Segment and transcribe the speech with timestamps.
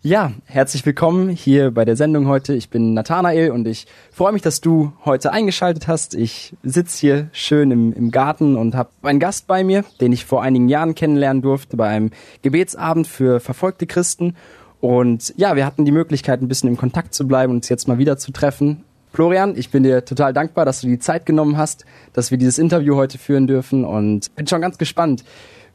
[0.00, 2.54] Ja, herzlich willkommen hier bei der Sendung heute.
[2.54, 6.14] Ich bin Nathanael und ich freue mich, dass du heute eingeschaltet hast.
[6.14, 10.24] Ich sitze hier schön im, im Garten und habe einen Gast bei mir, den ich
[10.24, 12.10] vor einigen Jahren kennenlernen durfte bei einem
[12.42, 14.36] Gebetsabend für verfolgte Christen.
[14.80, 17.88] Und ja, wir hatten die Möglichkeit, ein bisschen im Kontakt zu bleiben und uns jetzt
[17.88, 18.84] mal wieder zu treffen.
[19.12, 22.58] Florian, ich bin dir total dankbar, dass du die Zeit genommen hast, dass wir dieses
[22.58, 25.24] Interview heute führen dürfen und bin schon ganz gespannt,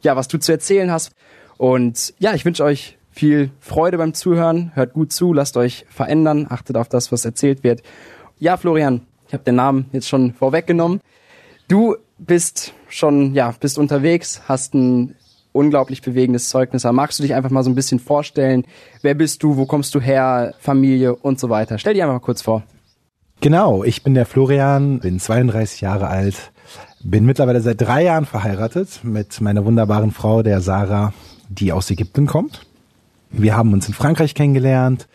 [0.00, 1.12] ja, was du zu erzählen hast.
[1.58, 4.72] Und ja, ich wünsche euch viel Freude beim Zuhören.
[4.74, 7.82] Hört gut zu, lasst euch verändern, achtet auf das, was erzählt wird.
[8.38, 11.00] Ja, Florian, ich habe den Namen jetzt schon vorweggenommen.
[11.68, 15.14] Du bist schon, ja, bist unterwegs, hast ein
[15.52, 16.84] unglaublich bewegendes Zeugnis.
[16.84, 18.66] Aber magst du dich einfach mal so ein bisschen vorstellen?
[19.02, 19.56] Wer bist du?
[19.56, 20.54] Wo kommst du her?
[20.58, 21.78] Familie und so weiter.
[21.78, 22.64] Stell dich einfach mal kurz vor.
[23.40, 26.52] Genau, ich bin der Florian, bin 32 Jahre alt,
[27.02, 31.12] bin mittlerweile seit drei Jahren verheiratet mit meiner wunderbaren Frau, der Sarah,
[31.48, 32.64] die aus Ägypten kommt.
[33.36, 35.08] Wir haben uns in Frankreich kennengelernt.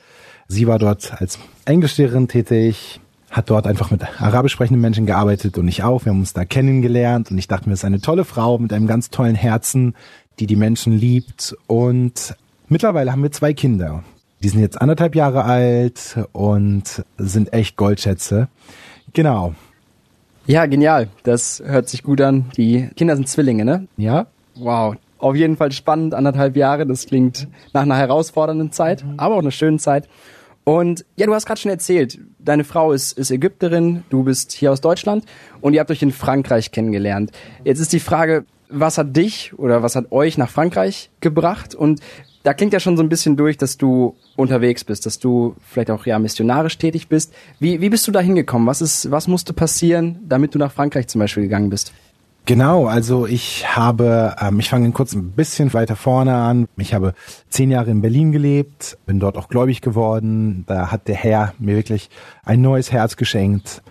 [0.47, 2.99] Sie war dort als Englischlehrerin tätig,
[3.31, 6.03] hat dort einfach mit arabisch sprechenden Menschen gearbeitet und ich auch.
[6.05, 8.73] Wir haben uns da kennengelernt und ich dachte mir, es ist eine tolle Frau mit
[8.73, 9.95] einem ganz tollen Herzen,
[10.39, 11.55] die die Menschen liebt.
[11.67, 12.35] Und
[12.67, 14.03] mittlerweile haben wir zwei Kinder.
[14.43, 18.49] Die sind jetzt anderthalb Jahre alt und sind echt Goldschätze.
[19.13, 19.55] Genau.
[20.45, 21.07] Ja, genial.
[21.23, 22.45] Das hört sich gut an.
[22.57, 23.87] Die Kinder sind Zwillinge, ne?
[23.97, 24.27] Ja.
[24.55, 26.87] Wow auf jeden Fall spannend, anderthalb Jahre.
[26.87, 30.09] Das klingt nach einer herausfordernden Zeit, aber auch einer schönen Zeit.
[30.63, 34.71] Und ja, du hast gerade schon erzählt, deine Frau ist, ist Ägypterin, du bist hier
[34.71, 35.25] aus Deutschland
[35.61, 37.31] und ihr habt euch in Frankreich kennengelernt.
[37.63, 41.73] Jetzt ist die Frage, was hat dich oder was hat euch nach Frankreich gebracht?
[41.73, 42.01] Und
[42.43, 45.91] da klingt ja schon so ein bisschen durch, dass du unterwegs bist, dass du vielleicht
[45.91, 47.33] auch ja missionarisch tätig bist.
[47.59, 48.67] Wie, wie bist du da hingekommen?
[48.67, 51.93] Was ist, was musste passieren, damit du nach Frankreich zum Beispiel gegangen bist?
[52.49, 56.67] Genau, also ich habe, ähm, ich fange kurz ein bisschen weiter vorne an.
[56.77, 57.13] Ich habe
[57.49, 60.63] zehn Jahre in Berlin gelebt, bin dort auch gläubig geworden.
[60.65, 62.09] Da hat der Herr mir wirklich
[62.43, 63.83] ein neues Herz geschenkt.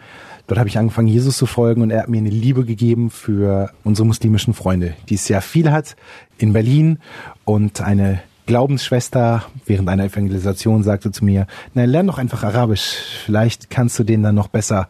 [0.49, 3.71] Dort habe ich angefangen, Jesus zu folgen und er hat mir eine Liebe gegeben für
[3.85, 5.95] unsere muslimischen Freunde, die es sehr viel hat
[6.37, 6.99] in Berlin
[7.45, 12.97] und eine Glaubensschwester während einer Evangelisation sagte zu mir, na, lern doch einfach Arabisch.
[13.25, 14.89] Vielleicht kannst du den dann noch besser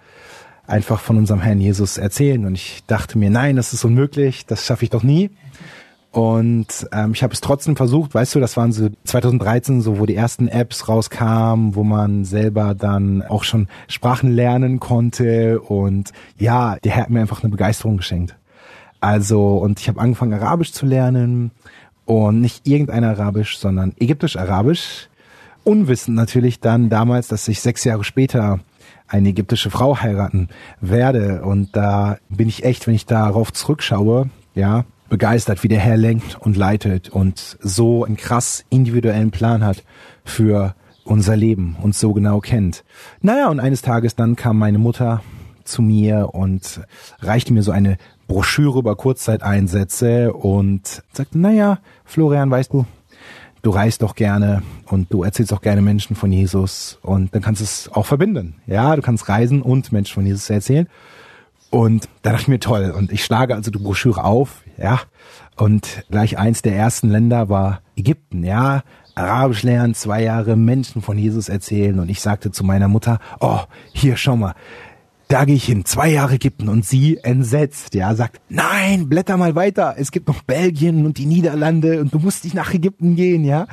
[0.68, 2.44] einfach von unserem Herrn Jesus erzählen.
[2.44, 5.30] Und ich dachte mir, nein, das ist unmöglich, das schaffe ich doch nie.
[6.10, 10.06] Und ähm, ich habe es trotzdem versucht, weißt du, das waren so 2013, so wo
[10.06, 15.60] die ersten Apps rauskamen, wo man selber dann auch schon Sprachen lernen konnte.
[15.60, 18.36] Und ja, der Herr hat mir einfach eine Begeisterung geschenkt.
[19.00, 21.50] Also, und ich habe angefangen, Arabisch zu lernen.
[22.04, 25.08] Und nicht irgendein Arabisch, sondern Ägyptisch-Arabisch.
[25.62, 28.60] Unwissend natürlich dann damals, dass ich sechs Jahre später
[29.08, 30.48] eine ägyptische Frau heiraten
[30.80, 31.42] werde.
[31.42, 36.36] Und da bin ich echt, wenn ich darauf zurückschaue, ja, begeistert, wie der Herr lenkt
[36.40, 39.82] und leitet und so einen krass individuellen Plan hat
[40.24, 40.74] für
[41.04, 42.84] unser Leben und so genau kennt.
[43.22, 45.22] Naja, und eines Tages dann kam meine Mutter
[45.64, 46.80] zu mir und
[47.20, 52.84] reichte mir so eine Broschüre über Kurzzeiteinsätze und sagte, naja, Florian, weißt du,
[53.68, 57.60] du reist doch gerne und du erzählst auch gerne Menschen von Jesus und dann kannst
[57.60, 58.54] du es auch verbinden.
[58.66, 60.88] Ja, du kannst reisen und Menschen von Jesus erzählen.
[61.68, 62.94] Und da dachte ich mir toll.
[62.96, 65.00] Und ich schlage also die Broschüre auf, ja.
[65.54, 68.84] Und gleich eins der ersten Länder war Ägypten, ja.
[69.14, 72.00] Arabisch lernen, zwei Jahre Menschen von Jesus erzählen.
[72.00, 73.60] Und ich sagte zu meiner Mutter, oh,
[73.92, 74.54] hier, schau mal,
[75.28, 79.54] da gehe ich hin, zwei Jahre Ägypten und sie entsetzt, ja, sagt, nein, blätter mal
[79.54, 83.44] weiter, es gibt noch Belgien und die Niederlande und du musst nicht nach Ägypten gehen,
[83.44, 83.66] ja.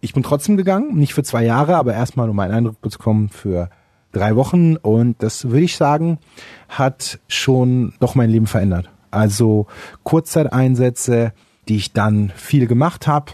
[0.00, 3.28] Ich bin trotzdem gegangen, nicht für zwei Jahre, aber erstmal, um einen Eindruck zu bekommen,
[3.28, 3.68] für
[4.12, 6.18] drei Wochen und das würde ich sagen,
[6.68, 8.90] hat schon doch mein Leben verändert.
[9.10, 9.66] Also
[10.02, 11.32] Kurzzeiteinsätze,
[11.68, 13.32] die ich dann viel gemacht habe,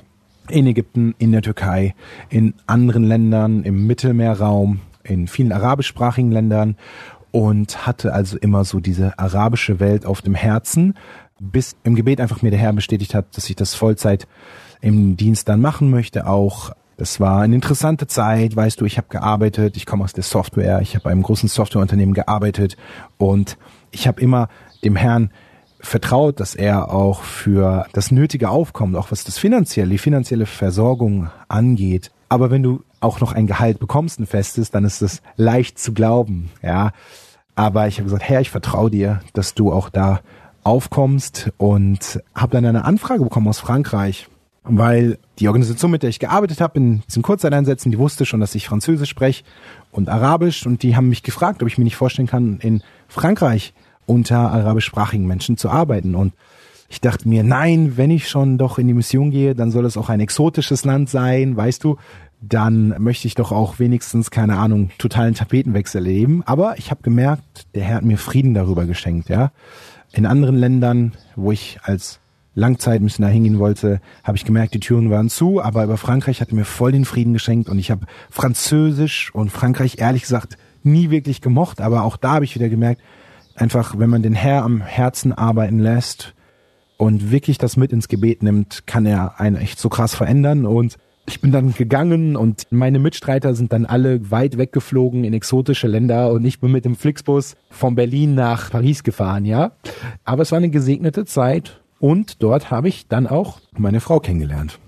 [0.49, 1.95] in Ägypten, in der Türkei,
[2.29, 6.77] in anderen Ländern, im Mittelmeerraum, in vielen arabischsprachigen Ländern
[7.33, 10.95] und hatte also immer so diese arabische Welt auf dem Herzen,
[11.39, 14.27] bis im Gebet einfach mir der Herr bestätigt hat, dass ich das Vollzeit
[14.81, 16.73] im Dienst dann machen möchte auch.
[16.97, 20.81] Das war eine interessante Zeit, weißt du, ich habe gearbeitet, ich komme aus der Software,
[20.83, 22.77] ich habe bei einem großen Softwareunternehmen gearbeitet
[23.17, 23.57] und
[23.91, 24.49] ich habe immer
[24.85, 25.31] dem Herrn
[25.81, 31.31] vertraut, dass er auch für das nötige Aufkommen, auch was das finanzielle, die finanzielle Versorgung
[31.49, 35.79] angeht, Aber wenn du auch noch ein Gehalt bekommst, ein festes, dann ist es leicht
[35.79, 36.93] zu glauben, ja.
[37.55, 40.21] Aber ich habe gesagt, Herr, ich vertraue dir, dass du auch da
[40.63, 44.29] aufkommst und habe dann eine Anfrage bekommen aus Frankreich,
[44.63, 48.55] weil die Organisation, mit der ich gearbeitet habe, in diesen Kurzzeiteinsätzen, die wusste schon, dass
[48.55, 49.45] ich Französisch spreche
[49.91, 53.73] und Arabisch und die haben mich gefragt, ob ich mir nicht vorstellen kann, in Frankreich
[54.07, 56.35] unter arabischsprachigen Menschen zu arbeiten und
[56.93, 59.97] ich dachte mir, nein, wenn ich schon doch in die Mission gehe, dann soll es
[59.97, 61.97] auch ein exotisches Land sein, weißt du,
[62.41, 66.43] dann möchte ich doch auch wenigstens, keine Ahnung, totalen Tapetenwechsel erleben.
[66.47, 69.53] Aber ich habe gemerkt, der Herr hat mir Frieden darüber geschenkt, ja.
[70.13, 72.21] In anderen Ländern, wo ich als
[72.55, 76.57] Langzeitmissionar hingehen wollte, habe ich gemerkt, die Türen waren zu, aber über Frankreich hat er
[76.57, 81.41] mir voll den Frieden geschenkt und ich habe Französisch und Frankreich ehrlich gesagt nie wirklich
[81.41, 83.03] gemocht, aber auch da habe ich wieder gemerkt,
[83.55, 86.35] einfach wenn man den Herr am Herzen arbeiten lässt
[86.97, 90.99] und wirklich das mit ins Gebet nimmt, kann er einen echt so krass verändern und
[91.31, 96.33] ich bin dann gegangen und meine Mitstreiter sind dann alle weit weggeflogen in exotische Länder
[96.33, 99.73] und ich bin mit dem Flixbus von Berlin nach Paris gefahren, ja.
[100.25, 104.81] Aber es war eine gesegnete Zeit und dort habe ich dann auch meine Frau kennengelernt.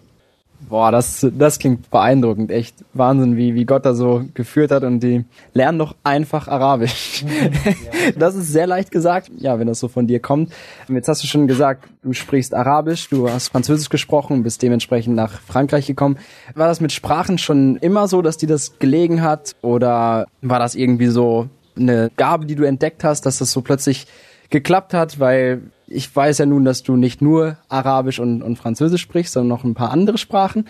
[0.72, 2.50] Boah, das, das klingt beeindruckend.
[2.50, 7.26] Echt Wahnsinn, wie, wie Gott da so geführt hat und die lernen doch einfach Arabisch.
[8.19, 10.50] das ist sehr leicht gesagt, ja, wenn das so von dir kommt.
[10.88, 15.42] Jetzt hast du schon gesagt, du sprichst Arabisch, du hast Französisch gesprochen, bist dementsprechend nach
[15.42, 16.16] Frankreich gekommen.
[16.54, 19.54] War das mit Sprachen schon immer so, dass dir das gelegen hat?
[19.60, 24.06] Oder war das irgendwie so eine Gabe, die du entdeckt hast, dass das so plötzlich
[24.48, 25.60] geklappt hat, weil
[25.93, 29.65] ich weiß ja nun, dass du nicht nur Arabisch und, und Französisch sprichst, sondern noch
[29.65, 30.67] ein paar andere Sprachen.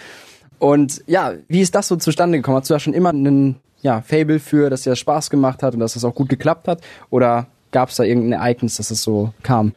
[0.58, 2.58] Und ja, wie ist das so zustande gekommen?
[2.58, 5.74] Hast du da schon immer einen ja, Fable für, dass dir das Spaß gemacht hat
[5.74, 6.80] und dass das auch gut geklappt hat?
[7.10, 9.72] Oder gab es da irgendein Ereignis, dass es so kam?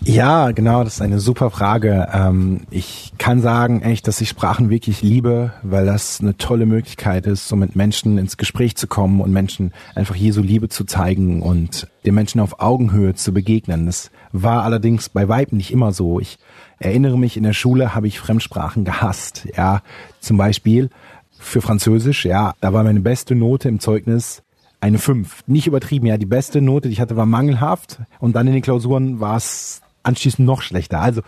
[0.00, 2.08] Ja, genau, das ist eine super Frage.
[2.12, 7.26] Ähm, ich kann sagen, echt, dass ich Sprachen wirklich liebe, weil das eine tolle Möglichkeit
[7.26, 11.42] ist, so mit Menschen ins Gespräch zu kommen und Menschen einfach Jesu Liebe zu zeigen
[11.42, 13.86] und den Menschen auf Augenhöhe zu begegnen.
[13.86, 16.20] Das war allerdings bei Weitem nicht immer so.
[16.20, 16.38] Ich
[16.78, 19.48] erinnere mich, in der Schule habe ich Fremdsprachen gehasst.
[19.56, 19.82] Ja,
[20.20, 20.90] zum Beispiel
[21.38, 24.42] für Französisch, ja, da war meine beste Note im Zeugnis
[24.80, 25.44] eine 5.
[25.48, 28.62] Nicht übertrieben, ja, die beste Note, die ich hatte, war mangelhaft und dann in den
[28.62, 31.00] Klausuren war es anschließend noch schlechter.
[31.00, 31.22] Also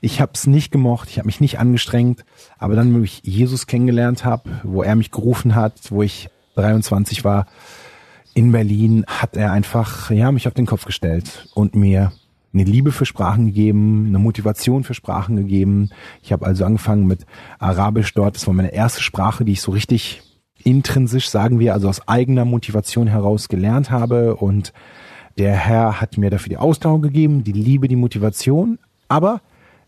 [0.00, 2.24] ich habe es nicht gemocht, ich habe mich nicht angestrengt,
[2.58, 7.24] aber dann, wo ich Jesus kennengelernt habe, wo er mich gerufen hat, wo ich 23
[7.24, 7.46] war
[8.34, 12.12] in Berlin, hat er einfach ja mich auf den Kopf gestellt und mir
[12.52, 15.90] eine Liebe für Sprachen gegeben, eine Motivation für Sprachen gegeben.
[16.22, 17.26] Ich habe also angefangen mit
[17.58, 18.36] Arabisch dort.
[18.36, 20.22] Das war meine erste Sprache, die ich so richtig
[20.62, 24.72] intrinsisch, sagen wir, also aus eigener Motivation heraus gelernt habe und
[25.38, 28.78] der Herr hat mir dafür die Ausdauer gegeben, die Liebe, die Motivation,
[29.08, 29.40] aber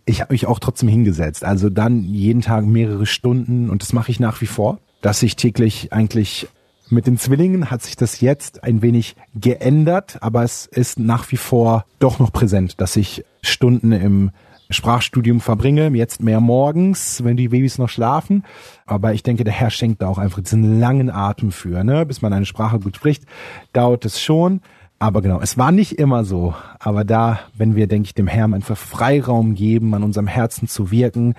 [0.04, 1.44] ich habe mich auch trotzdem hingesetzt.
[1.44, 5.36] Also dann jeden Tag mehrere Stunden und das mache ich nach wie vor, dass ich
[5.36, 6.48] täglich eigentlich
[6.88, 11.36] mit den Zwillingen hat sich das jetzt ein wenig geändert, aber es ist nach wie
[11.36, 14.30] vor doch noch präsent, dass ich Stunden im
[14.70, 18.44] Sprachstudium verbringe, jetzt mehr morgens, wenn die Babys noch schlafen.
[18.84, 22.04] Aber ich denke, der Herr schenkt da auch einfach diesen langen Atem für, ne?
[22.04, 23.24] Bis man eine Sprache gut spricht,
[23.72, 24.60] dauert es schon.
[24.98, 26.54] Aber genau, es war nicht immer so.
[26.78, 30.90] Aber da, wenn wir, denke ich, dem Herrn einfach Freiraum geben, an unserem Herzen zu
[30.90, 31.34] wirken,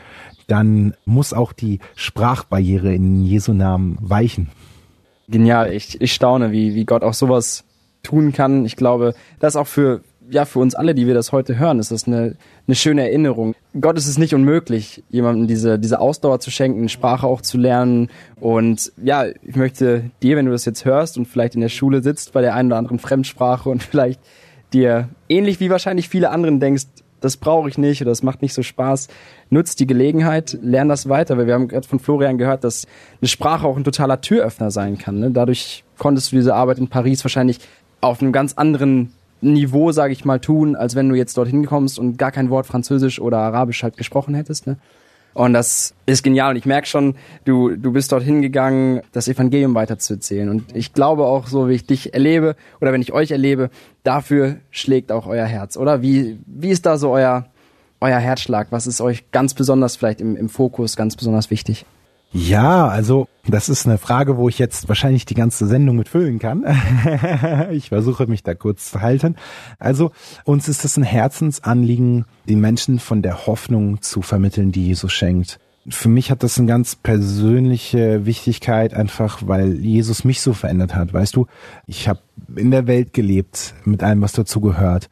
[0.47, 4.49] dann muss auch die Sprachbarriere in Jesu Namen weichen.
[5.27, 7.65] Genial, ich, ich staune, wie, wie Gott auch sowas
[8.03, 8.65] tun kann.
[8.65, 11.91] Ich glaube, das auch für ja, für uns alle, die wir das heute hören, ist
[11.91, 12.35] das eine,
[12.67, 13.55] eine schöne Erinnerung.
[13.79, 18.09] Gott ist es nicht unmöglich, jemandem diese, diese Ausdauer zu schenken, Sprache auch zu lernen.
[18.39, 22.03] Und ja, ich möchte dir, wenn du das jetzt hörst und vielleicht in der Schule
[22.03, 24.19] sitzt bei der einen oder anderen Fremdsprache und vielleicht
[24.73, 26.85] dir ähnlich wie wahrscheinlich viele anderen denkst,
[27.19, 29.07] das brauche ich nicht oder das macht nicht so Spaß,
[29.49, 32.85] nutzt die Gelegenheit, lern das weiter, weil wir haben gerade von Florian gehört, dass
[33.21, 35.19] eine Sprache auch ein totaler Türöffner sein kann.
[35.19, 35.31] Ne?
[35.31, 37.59] Dadurch konntest du diese Arbeit in Paris wahrscheinlich
[38.01, 41.99] auf einem ganz anderen Niveau, sage ich mal, tun, als wenn du jetzt dorthin kommst
[41.99, 44.67] und gar kein Wort Französisch oder Arabisch halt gesprochen hättest.
[44.67, 44.77] Ne?
[45.37, 46.51] Und das ist genial.
[46.51, 47.15] Und ich merke schon,
[47.45, 50.49] du, du bist dorthin gegangen, das Evangelium weiterzuerzählen.
[50.49, 53.69] Und ich glaube auch, so wie ich dich erlebe oder wenn ich euch erlebe,
[54.03, 56.01] dafür schlägt auch euer Herz, oder?
[56.01, 57.45] Wie, wie ist da so euer,
[58.01, 58.67] euer Herzschlag?
[58.71, 61.85] Was ist euch ganz besonders vielleicht im, im Fokus, ganz besonders wichtig?
[62.37, 66.37] Ja, also das ist eine Frage, wo ich jetzt wahrscheinlich die ganze Sendung mit füllen
[66.37, 66.63] kann.
[67.71, 69.35] ich versuche mich da kurz zu halten.
[69.79, 70.11] Also
[70.45, 75.59] uns ist es ein Herzensanliegen, den Menschen von der Hoffnung zu vermitteln, die Jesus schenkt.
[75.89, 81.13] Für mich hat das eine ganz persönliche Wichtigkeit, einfach weil Jesus mich so verändert hat.
[81.13, 81.47] Weißt du,
[81.87, 82.19] ich habe
[82.55, 85.09] in der Welt gelebt mit allem, was dazu gehört.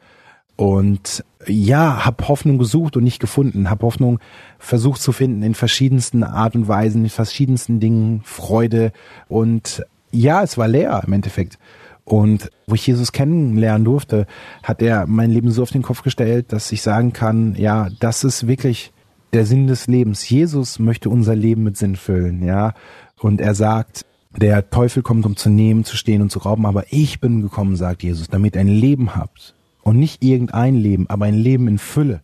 [0.56, 4.18] Und ja, habe Hoffnung gesucht und nicht gefunden, habe Hoffnung
[4.58, 8.92] versucht zu finden in verschiedensten Art und Weisen, in verschiedensten Dingen, Freude
[9.28, 11.58] und ja, es war leer im Endeffekt.
[12.04, 14.26] Und wo ich Jesus kennenlernen durfte,
[14.62, 18.24] hat er mein Leben so auf den Kopf gestellt, dass ich sagen kann, ja, das
[18.24, 18.92] ist wirklich
[19.32, 20.28] der Sinn des Lebens.
[20.28, 22.74] Jesus möchte unser Leben mit Sinn füllen, ja.
[23.18, 26.84] Und er sagt, der Teufel kommt, um zu nehmen, zu stehen und zu rauben, aber
[26.90, 29.55] ich bin gekommen, sagt Jesus, damit ihr ein Leben habt
[29.86, 32.20] und nicht irgendein Leben, aber ein Leben in Fülle.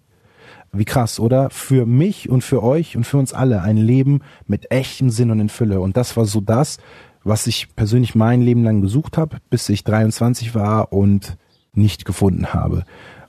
[0.73, 1.49] Wie krass, oder?
[1.51, 5.39] Für mich und für euch und für uns alle ein Leben mit echtem Sinn und
[5.39, 5.81] in Fülle.
[5.81, 6.79] Und das war so das,
[7.23, 11.37] was ich persönlich mein Leben lang gesucht habe, bis ich 23 war und
[11.73, 12.83] nicht gefunden habe.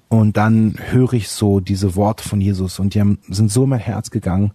[0.09, 3.69] Und dann höre ich so diese Worte von Jesus und die haben, sind so in
[3.69, 4.53] mein Herz gegangen.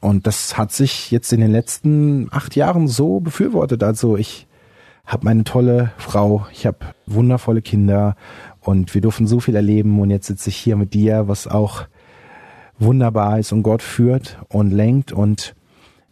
[0.00, 3.82] Und das hat sich jetzt in den letzten acht Jahren so befürwortet.
[3.82, 4.46] Also ich
[5.04, 8.16] habe meine tolle Frau, ich habe wundervolle Kinder
[8.60, 11.84] und wir durften so viel erleben und jetzt sitze ich hier mit dir, was auch
[12.78, 15.54] wunderbar ist und Gott führt und lenkt und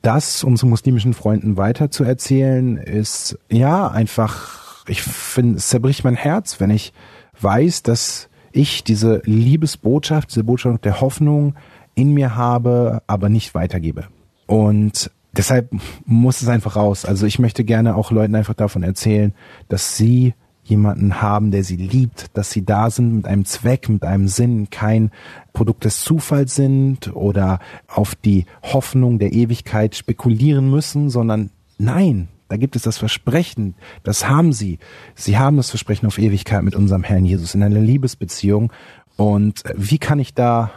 [0.02, 6.14] das unseren muslimischen Freunden weiter zu erzählen, ist ja einfach, ich finde, es zerbricht mein
[6.14, 6.92] Herz, wenn ich
[7.40, 11.54] weiß, dass ich diese Liebesbotschaft, diese Botschaft der Hoffnung
[11.94, 14.06] in mir habe, aber nicht weitergebe.
[14.46, 15.70] Und deshalb
[16.06, 17.04] muss es einfach raus.
[17.04, 19.34] Also ich möchte gerne auch Leuten einfach davon erzählen,
[19.68, 20.34] dass sie
[20.68, 24.70] jemanden haben, der sie liebt, dass sie da sind mit einem Zweck, mit einem Sinn,
[24.70, 25.10] kein
[25.52, 32.56] Produkt des Zufalls sind oder auf die Hoffnung der Ewigkeit spekulieren müssen, sondern nein, da
[32.56, 34.78] gibt es das Versprechen, das haben sie.
[35.14, 38.72] Sie haben das Versprechen auf Ewigkeit mit unserem Herrn Jesus in einer Liebesbeziehung.
[39.16, 40.70] Und wie kann ich da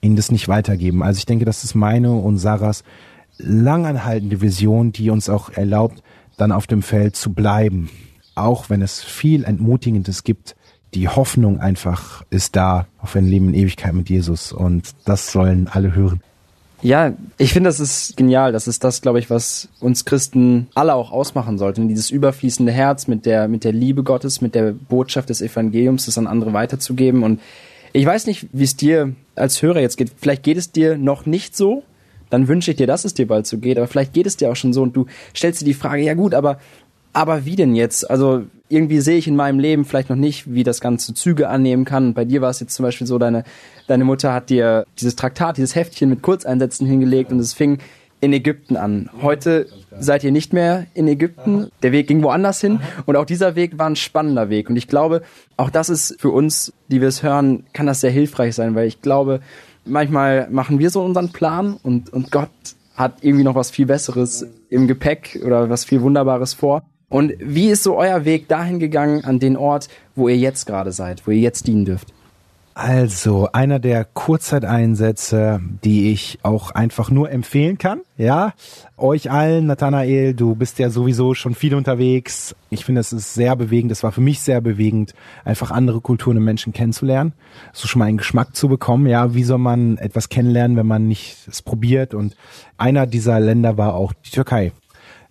[0.00, 1.02] ihnen das nicht weitergeben?
[1.02, 2.84] Also ich denke, das ist meine und Sarahs
[3.38, 6.02] langanhaltende Vision, die uns auch erlaubt,
[6.36, 7.90] dann auf dem Feld zu bleiben
[8.36, 10.56] auch wenn es viel Entmutigendes gibt,
[10.94, 15.68] die Hoffnung einfach ist da auf ein Leben in Ewigkeit mit Jesus und das sollen
[15.68, 16.22] alle hören.
[16.82, 18.52] Ja, ich finde, das ist genial.
[18.52, 21.80] Das ist das, glaube ich, was uns Christen alle auch ausmachen sollte.
[21.86, 26.18] Dieses überfließende Herz mit der, mit der Liebe Gottes, mit der Botschaft des Evangeliums, das
[26.18, 27.22] an andere weiterzugeben.
[27.22, 27.40] Und
[27.92, 30.12] ich weiß nicht, wie es dir als Hörer jetzt geht.
[30.16, 31.82] Vielleicht geht es dir noch nicht so.
[32.28, 33.78] Dann wünsche ich dir, dass es dir bald so geht.
[33.78, 36.14] Aber vielleicht geht es dir auch schon so und du stellst dir die Frage, ja
[36.14, 36.58] gut, aber
[37.16, 38.10] aber wie denn jetzt?
[38.10, 41.86] Also irgendwie sehe ich in meinem Leben vielleicht noch nicht, wie das Ganze Züge annehmen
[41.86, 42.12] kann.
[42.12, 43.44] Bei dir war es jetzt zum Beispiel so, deine,
[43.86, 47.78] deine Mutter hat dir dieses Traktat, dieses Heftchen mit Kurzeinsätzen hingelegt und es fing
[48.20, 49.08] in Ägypten an.
[49.22, 49.66] Heute
[49.98, 51.70] seid ihr nicht mehr in Ägypten.
[51.82, 52.80] Der Weg ging woanders hin.
[53.06, 54.68] Und auch dieser Weg war ein spannender Weg.
[54.68, 55.22] Und ich glaube,
[55.56, 58.88] auch das ist für uns, die wir es hören, kann das sehr hilfreich sein, weil
[58.88, 59.40] ich glaube,
[59.86, 62.50] manchmal machen wir so unseren Plan und, und Gott
[62.94, 66.82] hat irgendwie noch was viel Besseres im Gepäck oder was viel Wunderbares vor.
[67.08, 70.92] Und wie ist so euer Weg dahin gegangen an den Ort, wo ihr jetzt gerade
[70.92, 72.12] seid, wo ihr jetzt dienen dürft?
[72.78, 78.02] Also, einer der Kurzzeiteinsätze, die ich auch einfach nur empfehlen kann.
[78.18, 78.52] Ja,
[78.98, 82.54] euch allen, Nathanael, du bist ja sowieso schon viel unterwegs.
[82.68, 83.92] Ich finde, es ist sehr bewegend.
[83.92, 87.32] Es war für mich sehr bewegend, einfach andere Kulturen und Menschen kennenzulernen.
[87.72, 89.06] So schon mal einen Geschmack zu bekommen.
[89.06, 92.12] Ja, wie soll man etwas kennenlernen, wenn man nicht es probiert?
[92.12, 92.36] Und
[92.76, 94.72] einer dieser Länder war auch die Türkei.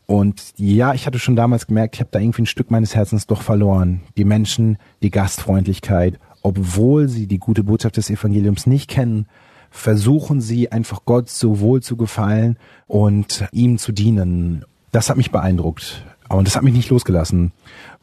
[0.07, 3.25] Und ja, ich hatte schon damals gemerkt, ich habe da irgendwie ein Stück meines Herzens
[3.27, 4.01] doch verloren.
[4.17, 9.27] Die Menschen, die Gastfreundlichkeit, obwohl sie die gute Botschaft des Evangeliums nicht kennen,
[9.71, 12.57] versuchen sie einfach Gott so wohl zu gefallen
[12.87, 14.63] und ihm zu dienen.
[14.91, 17.51] Das hat mich beeindruckt und das hat mich nicht losgelassen.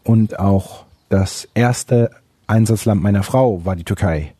[0.02, 2.10] Und auch das erste
[2.46, 4.34] Einsatzland meiner Frau war die Türkei.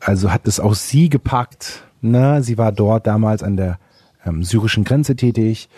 [0.00, 1.82] Also hat es auch sie gepackt.
[2.02, 2.42] Ne?
[2.42, 3.78] Sie war dort damals an der
[4.24, 5.68] ähm, syrischen Grenze tätig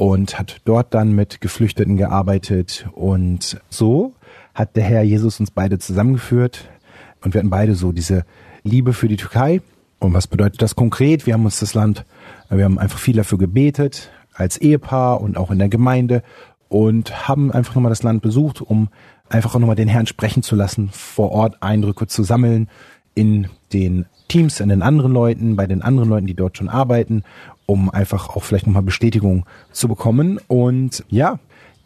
[0.00, 2.88] und hat dort dann mit Geflüchteten gearbeitet.
[2.92, 4.14] Und so
[4.54, 6.70] hat der Herr Jesus uns beide zusammengeführt
[7.22, 8.24] und wir hatten beide so diese
[8.62, 9.60] Liebe für die Türkei.
[9.98, 11.26] Und was bedeutet das konkret?
[11.26, 12.06] Wir haben uns das Land,
[12.48, 16.22] wir haben einfach viel dafür gebetet, als Ehepaar und auch in der Gemeinde
[16.70, 18.88] und haben einfach nochmal das Land besucht, um
[19.28, 22.70] einfach auch nochmal den Herrn sprechen zu lassen, vor Ort Eindrücke zu sammeln
[23.14, 27.22] in den Teams, in den anderen Leuten, bei den anderen Leuten, die dort schon arbeiten
[27.70, 30.40] um einfach auch vielleicht nochmal Bestätigung zu bekommen.
[30.48, 31.38] Und ja,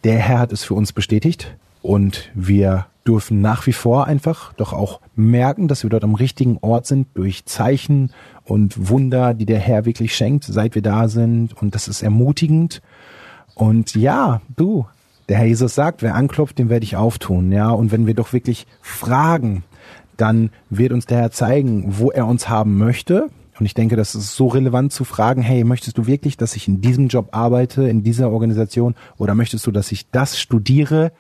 [0.02, 4.72] der Herr hat es für uns bestätigt und wir dürfen nach wie vor einfach doch
[4.72, 8.12] auch merken, dass wir dort am richtigen Ort sind durch Zeichen
[8.44, 11.52] und Wunder, die der Herr wirklich schenkt, seit wir da sind.
[11.60, 12.80] Und das ist ermutigend.
[13.54, 14.86] Und ja, du,
[15.28, 17.52] der Herr Jesus sagt, wer anklopft, den werde ich auftun.
[17.52, 19.64] Ja, und wenn wir doch wirklich fragen,
[20.16, 23.28] dann wird uns der Herr zeigen, wo er uns haben möchte.
[23.58, 26.68] Und ich denke, das ist so relevant zu fragen, hey, möchtest du wirklich, dass ich
[26.68, 31.12] in diesem Job arbeite, in dieser Organisation, oder möchtest du, dass ich das studiere,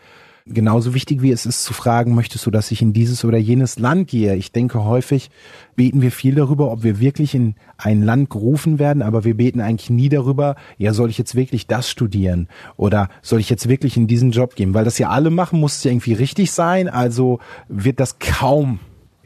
[0.46, 3.78] Genauso wichtig wie es ist zu fragen, möchtest du, dass ich in dieses oder jenes
[3.78, 4.36] Land gehe?
[4.36, 5.30] Ich denke, häufig
[5.74, 9.62] beten wir viel darüber, ob wir wirklich in ein Land gerufen werden, aber wir beten
[9.62, 12.48] eigentlich nie darüber, ja, soll ich jetzt wirklich das studieren?
[12.76, 14.74] Oder soll ich jetzt wirklich in diesen Job gehen?
[14.74, 17.38] Weil das ja alle machen, muss es ja irgendwie richtig sein, also
[17.68, 18.80] wird das kaum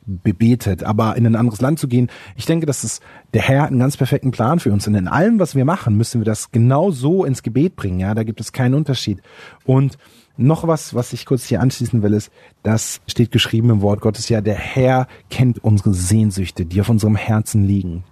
[0.08, 3.00] bebetet, aber in ein anderes Land zu gehen, ich denke, dass es
[3.34, 5.96] der Herr hat einen ganz perfekten Plan für uns und in allem, was wir machen,
[5.96, 9.20] müssen wir das genau so ins Gebet bringen, ja, da gibt es keinen Unterschied.
[9.64, 9.98] Und
[10.38, 12.30] noch was, was ich kurz hier anschließen will, ist,
[12.62, 17.16] das steht geschrieben im Wort Gottes ja, der Herr kennt unsere Sehnsüchte, die auf unserem
[17.16, 18.04] Herzen liegen.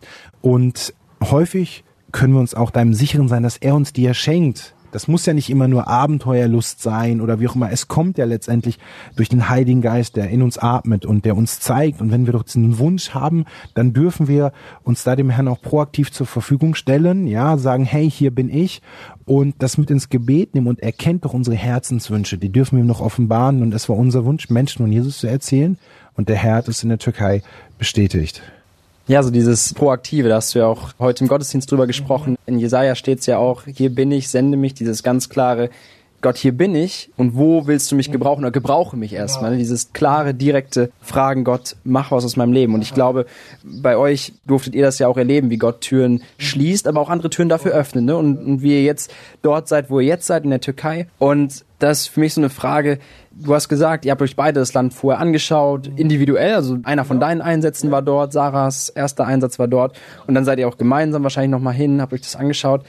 [0.42, 4.74] Und häufig können wir uns auch deinem sicheren sein, dass er uns die schenkt.
[4.96, 7.70] Das muss ja nicht immer nur Abenteuerlust sein oder wie auch immer.
[7.70, 8.78] Es kommt ja letztendlich
[9.14, 12.00] durch den Heiligen Geist, der in uns atmet und der uns zeigt.
[12.00, 15.60] Und wenn wir doch diesen Wunsch haben, dann dürfen wir uns da dem Herrn auch
[15.60, 17.26] proaktiv zur Verfügung stellen.
[17.26, 18.80] Ja, sagen, hey, hier bin ich.
[19.26, 22.38] Und das mit ins Gebet nehmen und erkennt doch unsere Herzenswünsche.
[22.38, 23.60] Die dürfen wir ihm noch offenbaren.
[23.60, 25.76] Und es war unser Wunsch, Menschen von Jesus zu erzählen.
[26.14, 27.42] Und der Herr hat es in der Türkei
[27.76, 28.40] bestätigt.
[29.08, 32.36] Ja, so dieses Proaktive, da hast du ja auch heute im Gottesdienst drüber gesprochen.
[32.44, 35.70] In Jesaja steht es ja auch, hier bin ich, sende mich, dieses ganz klare,
[36.22, 39.52] Gott, hier bin ich und wo willst du mich gebrauchen oder gebrauche mich erstmal.
[39.52, 39.58] Ne?
[39.58, 42.74] Dieses klare, direkte Fragen, Gott, mach was aus meinem Leben.
[42.74, 43.26] Und ich glaube,
[43.62, 47.30] bei euch durftet ihr das ja auch erleben, wie Gott Türen schließt, aber auch andere
[47.30, 48.04] Türen dafür öffnet.
[48.04, 48.16] Ne?
[48.16, 51.06] Und, und wie ihr jetzt dort seid, wo ihr jetzt seid, in der Türkei.
[51.18, 52.98] Und das ist für mich so eine Frage,
[53.32, 57.20] du hast gesagt, ihr habt euch beide das Land vorher angeschaut, individuell, also einer von
[57.20, 61.22] deinen Einsätzen war dort, Sarahs erster Einsatz war dort und dann seid ihr auch gemeinsam
[61.22, 62.84] wahrscheinlich nochmal hin, habt euch das angeschaut.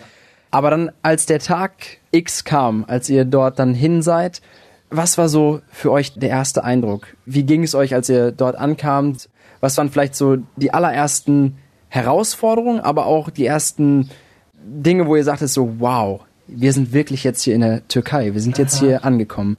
[0.52, 4.42] Aber dann, als der Tag X kam, als ihr dort dann hin seid,
[4.90, 7.08] was war so für euch der erste Eindruck?
[7.26, 9.30] Wie ging es euch, als ihr dort ankamt?
[9.60, 11.58] Was waren vielleicht so die allerersten
[11.90, 14.10] Herausforderungen, aber auch die ersten
[14.54, 18.42] Dinge, wo ihr sagtet so, wow, wir sind wirklich jetzt hier in der Türkei, wir
[18.42, 19.58] sind jetzt hier angekommen?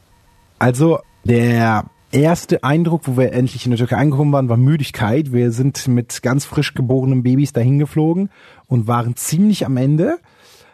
[0.58, 5.32] Also der erste Eindruck, wo wir endlich in der Türkei angekommen waren, war Müdigkeit.
[5.32, 8.30] Wir sind mit ganz frisch geborenen Babys dahin geflogen
[8.66, 10.18] und waren ziemlich am Ende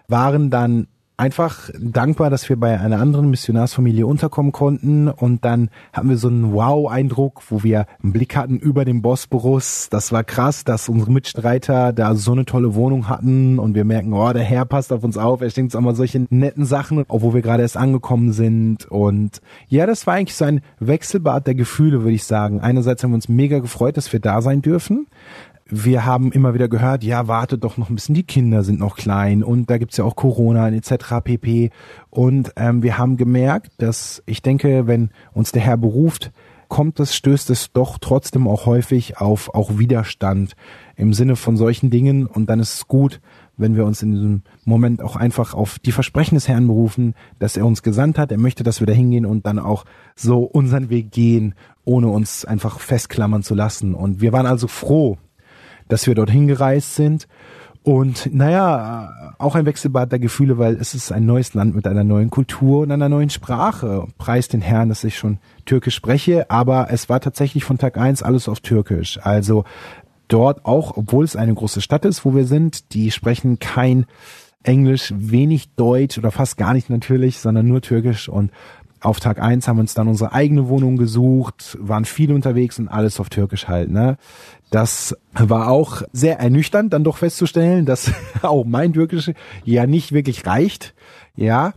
[0.08, 5.08] waren dann einfach dankbar, dass wir bei einer anderen Missionarsfamilie unterkommen konnten.
[5.08, 9.88] Und dann hatten wir so einen Wow-Eindruck, wo wir einen Blick hatten über den Bosporus.
[9.90, 13.58] Das war krass, dass unsere Mitstreiter da so eine tolle Wohnung hatten.
[13.58, 15.94] Und wir merken, oh, der Herr passt auf uns auf, er schenkt uns auch mal
[15.94, 18.86] solche netten Sachen, obwohl wir gerade erst angekommen sind.
[18.90, 22.60] Und ja, das war eigentlich so ein Wechselbad der Gefühle, würde ich sagen.
[22.60, 25.06] Einerseits haben wir uns mega gefreut, dass wir da sein dürfen
[25.66, 28.96] wir haben immer wieder gehört, ja, warte doch noch ein bisschen, die Kinder sind noch
[28.96, 31.20] klein und da gibt's ja auch Corona etc.
[31.24, 31.70] pp.
[32.10, 36.32] Und ähm, wir haben gemerkt, dass ich denke, wenn uns der Herr beruft,
[36.68, 40.54] kommt es, stößt es doch trotzdem auch häufig auf auch Widerstand
[40.96, 43.20] im Sinne von solchen Dingen und dann ist es gut,
[43.56, 47.56] wenn wir uns in diesem Moment auch einfach auf die Versprechen des Herrn berufen, dass
[47.56, 49.84] er uns gesandt hat, er möchte, dass wir da hingehen und dann auch
[50.16, 53.94] so unseren Weg gehen, ohne uns einfach festklammern zu lassen.
[53.94, 55.18] Und wir waren also froh,
[55.88, 57.26] dass wir dorthin gereist sind.
[57.82, 62.02] Und naja, auch ein Wechselbad der Gefühle, weil es ist ein neues Land mit einer
[62.02, 64.06] neuen Kultur und einer neuen Sprache.
[64.16, 68.22] Preis den Herrn, dass ich schon Türkisch spreche, aber es war tatsächlich von Tag eins
[68.22, 69.18] alles auf Türkisch.
[69.22, 69.64] Also
[70.28, 74.06] dort auch, obwohl es eine große Stadt ist, wo wir sind, die sprechen kein
[74.62, 78.50] Englisch, wenig Deutsch oder fast gar nicht natürlich, sondern nur Türkisch und
[79.04, 82.88] auf Tag eins haben wir uns dann unsere eigene Wohnung gesucht, waren viel unterwegs und
[82.88, 84.16] alles auf Türkisch halt, ne?
[84.70, 88.10] Das war auch sehr ernüchternd, dann doch festzustellen, dass
[88.42, 89.30] auch mein Türkisch
[89.64, 90.94] ja nicht wirklich reicht.
[91.36, 91.74] Ja.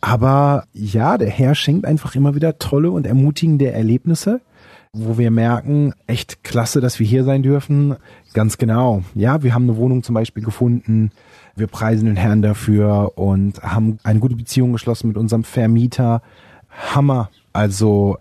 [0.00, 4.40] Aber ja, der Herr schenkt einfach immer wieder tolle und ermutigende Erlebnisse,
[4.92, 7.96] wo wir merken, echt klasse, dass wir hier sein dürfen.
[8.34, 9.02] Ganz genau.
[9.14, 11.10] Ja, wir haben eine Wohnung zum Beispiel gefunden.
[11.56, 16.22] Wir preisen den Herrn dafür und haben eine gute Beziehung geschlossen mit unserem Vermieter.
[16.78, 17.30] Hammer.
[17.52, 18.18] Also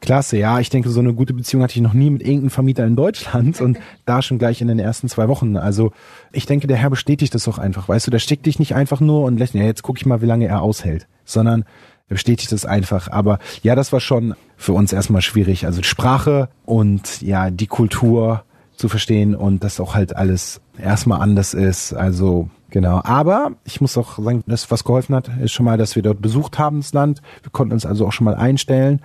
[0.00, 0.58] Klasse, ja.
[0.60, 3.60] Ich denke, so eine gute Beziehung hatte ich noch nie mit irgendeinem Vermieter in Deutschland
[3.60, 5.56] und da schon gleich in den ersten zwei Wochen.
[5.56, 5.92] Also
[6.32, 7.88] ich denke, der Herr bestätigt das auch einfach.
[7.88, 10.22] Weißt du, der steckt dich nicht einfach nur und lässt, ja, jetzt gucke ich mal,
[10.22, 11.64] wie lange er aushält, sondern
[12.08, 13.08] er bestätigt das einfach.
[13.10, 15.66] Aber ja, das war schon für uns erstmal schwierig.
[15.66, 18.44] Also Sprache und ja, die Kultur
[18.76, 21.92] zu verstehen und das auch halt alles erstmal anders ist.
[21.92, 25.96] Also Genau, aber ich muss auch sagen, das was geholfen hat, ist schon mal, dass
[25.96, 27.20] wir dort besucht haben, das Land.
[27.42, 29.00] Wir konnten uns also auch schon mal einstellen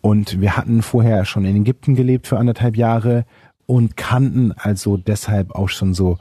[0.00, 3.24] und wir hatten vorher schon in Ägypten gelebt für anderthalb Jahre
[3.66, 6.18] und kannten also deshalb auch schon so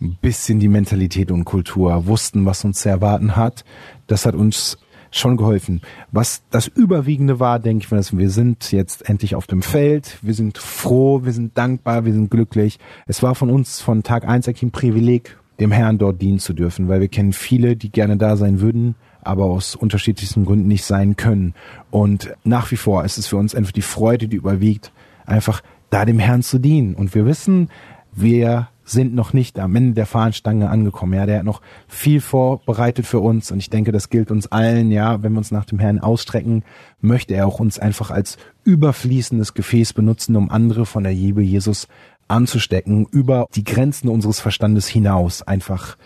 [0.00, 3.64] ein bisschen die Mentalität und Kultur, wussten, was uns zu erwarten hat.
[4.06, 4.78] Das hat uns
[5.10, 5.80] schon geholfen.
[6.10, 10.58] Was das Überwiegende war, denke ich, wir sind jetzt endlich auf dem Feld, wir sind
[10.58, 12.78] froh, wir sind dankbar, wir sind glücklich.
[13.06, 16.88] Es war von uns von Tag eins ein Privileg, dem Herrn dort dienen zu dürfen,
[16.88, 21.16] weil wir kennen viele, die gerne da sein würden, aber aus unterschiedlichsten Gründen nicht sein
[21.16, 21.54] können.
[21.90, 24.92] Und nach wie vor ist es für uns einfach die Freude, die überwiegt,
[25.26, 26.94] einfach da dem Herrn zu dienen.
[26.94, 27.68] Und wir wissen,
[28.12, 31.14] wir sind noch nicht am Ende der Fahnenstange angekommen.
[31.14, 34.90] Ja, der hat noch viel vorbereitet für uns und ich denke, das gilt uns allen.
[34.90, 36.64] Ja, wenn wir uns nach dem Herrn ausstrecken,
[37.00, 41.88] möchte er auch uns einfach als überfließendes Gefäß benutzen, um andere von der Liebe Jesus
[42.28, 45.42] anzustecken, über die Grenzen unseres Verstandes hinaus.
[45.42, 45.96] Einfach,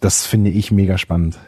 [0.00, 1.38] das finde ich mega spannend.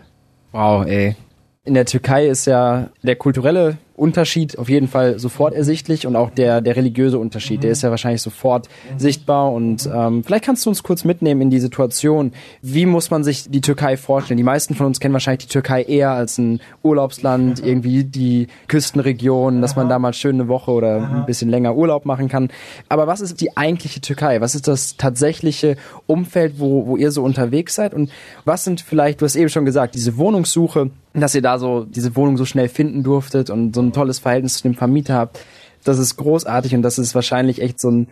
[0.52, 1.16] Wow, ey.
[1.64, 6.30] In der Türkei ist ja der kulturelle Unterschied auf jeden Fall sofort ersichtlich und auch
[6.30, 9.52] der, der religiöse Unterschied, der ist ja wahrscheinlich sofort sichtbar.
[9.52, 12.33] Und ähm, vielleicht kannst du uns kurz mitnehmen in die Situation.
[12.61, 14.37] Wie muss man sich die Türkei vorstellen?
[14.37, 19.62] Die meisten von uns kennen wahrscheinlich die Türkei eher als ein Urlaubsland, irgendwie die Küstenregion,
[19.62, 22.48] dass man da mal schön eine Woche oder ein bisschen länger Urlaub machen kann.
[22.88, 24.40] Aber was ist die eigentliche Türkei?
[24.40, 25.76] Was ist das tatsächliche
[26.07, 27.94] Umfeld, wo, wo ihr so unterwegs seid?
[27.94, 28.11] Und
[28.44, 32.16] was sind vielleicht, du hast eben schon gesagt, diese Wohnungssuche, dass ihr da so diese
[32.16, 35.40] Wohnung so schnell finden durftet und so ein tolles Verhältnis zu dem Vermieter habt.
[35.85, 38.09] Das ist großartig und das ist wahrscheinlich echt so ein,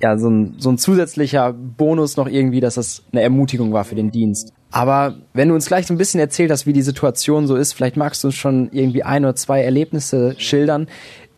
[0.00, 3.94] ja, so ein, so ein zusätzlicher Bonus noch irgendwie, dass das eine Ermutigung war für
[3.94, 4.52] den Dienst.
[4.70, 7.72] Aber wenn du uns gleich so ein bisschen erzählt hast, wie die Situation so ist,
[7.72, 10.86] vielleicht magst du uns schon irgendwie ein oder zwei Erlebnisse schildern,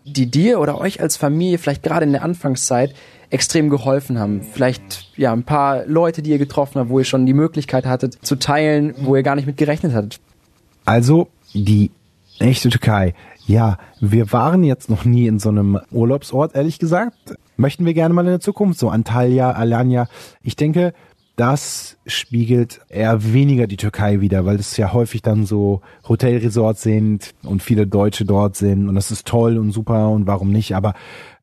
[0.04, 2.94] die dir oder euch als Familie vielleicht gerade in der Anfangszeit
[3.30, 4.42] extrem geholfen haben.
[4.42, 8.18] Vielleicht ja ein paar Leute, die ihr getroffen habt, wo ihr schon die Möglichkeit hattet
[8.24, 10.20] zu teilen, wo ihr gar nicht mit gerechnet hattet.
[10.84, 11.90] Also die
[12.42, 13.14] echte Türkei
[13.46, 17.34] ja, wir waren jetzt noch nie in so einem Urlaubsort, ehrlich gesagt.
[17.56, 20.08] Möchten wir gerne mal in der Zukunft, so Antalya, Alanya.
[20.42, 20.94] Ich denke,
[21.36, 27.34] das spiegelt eher weniger die Türkei wieder, weil es ja häufig dann so Hotelresorts sind
[27.42, 30.94] und viele Deutsche dort sind und das ist toll und super und warum nicht, aber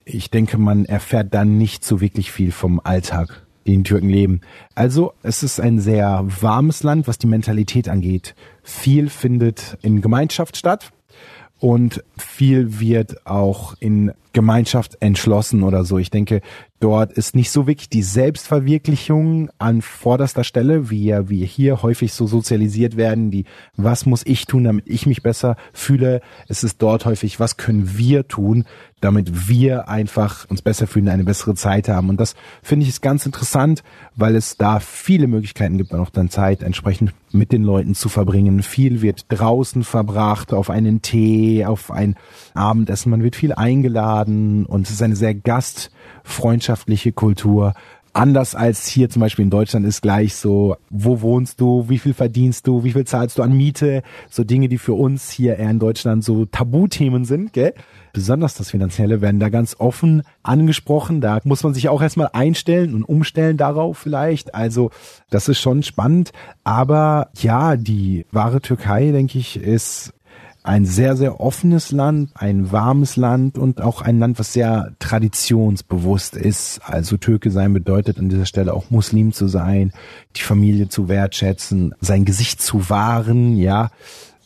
[0.06, 4.42] ich denke, man erfährt dann nicht so wirklich viel vom Alltag, den Türken leben.
[4.74, 8.36] Also es ist ein sehr warmes Land, was die Mentalität angeht.
[8.70, 10.92] Viel findet in Gemeinschaft statt
[11.58, 15.98] und viel wird auch in Gemeinschaft entschlossen oder so.
[15.98, 16.42] Ich denke,
[16.80, 22.14] dort ist nicht so wirklich die Selbstverwirklichung an vorderster Stelle, wie ja wir hier häufig
[22.14, 26.22] so sozialisiert werden, die was muss ich tun, damit ich mich besser fühle.
[26.48, 28.66] Es ist dort häufig, was können wir tun,
[29.02, 32.10] damit wir einfach uns besser fühlen, eine bessere Zeit haben.
[32.10, 33.84] Und das finde ich ist ganz interessant,
[34.16, 38.62] weil es da viele Möglichkeiten gibt, auch dann Zeit entsprechend mit den Leuten zu verbringen.
[38.64, 42.16] Viel wird draußen verbracht, auf einen Tee, auf ein
[42.54, 43.12] Abendessen.
[43.12, 45.34] Man wird viel eingeladen und es ist eine sehr
[46.30, 47.74] gastfreundschaftliche Kultur.
[48.12, 52.14] Anders als hier zum Beispiel in Deutschland ist gleich so, wo wohnst du, wie viel
[52.14, 55.70] verdienst du, wie viel zahlst du an Miete, so Dinge, die für uns hier eher
[55.70, 57.74] in Deutschland so Tabuthemen sind, gell?
[58.12, 61.22] Besonders das Finanzielle werden da ganz offen angesprochen.
[61.22, 64.56] Da muss man sich auch erstmal einstellen und umstellen darauf vielleicht.
[64.56, 64.90] Also
[65.30, 66.32] das ist schon spannend.
[66.64, 70.14] Aber ja, die wahre Türkei, denke ich, ist
[70.70, 76.36] ein sehr, sehr offenes Land, ein warmes Land und auch ein Land, was sehr traditionsbewusst
[76.36, 76.80] ist.
[76.84, 79.94] Also Türke sein bedeutet an dieser Stelle auch Muslim zu sein,
[80.36, 83.90] die Familie zu wertschätzen, sein Gesicht zu wahren, ja,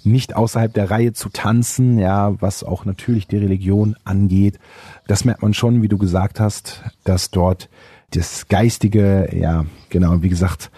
[0.06, 4.60] nicht außerhalb der Reihe zu tanzen, ja, was auch natürlich die Religion angeht.
[5.08, 7.68] Das merkt man schon, wie du gesagt hast, dass dort
[8.12, 10.72] das Geistige, ja, genau, wie gesagt,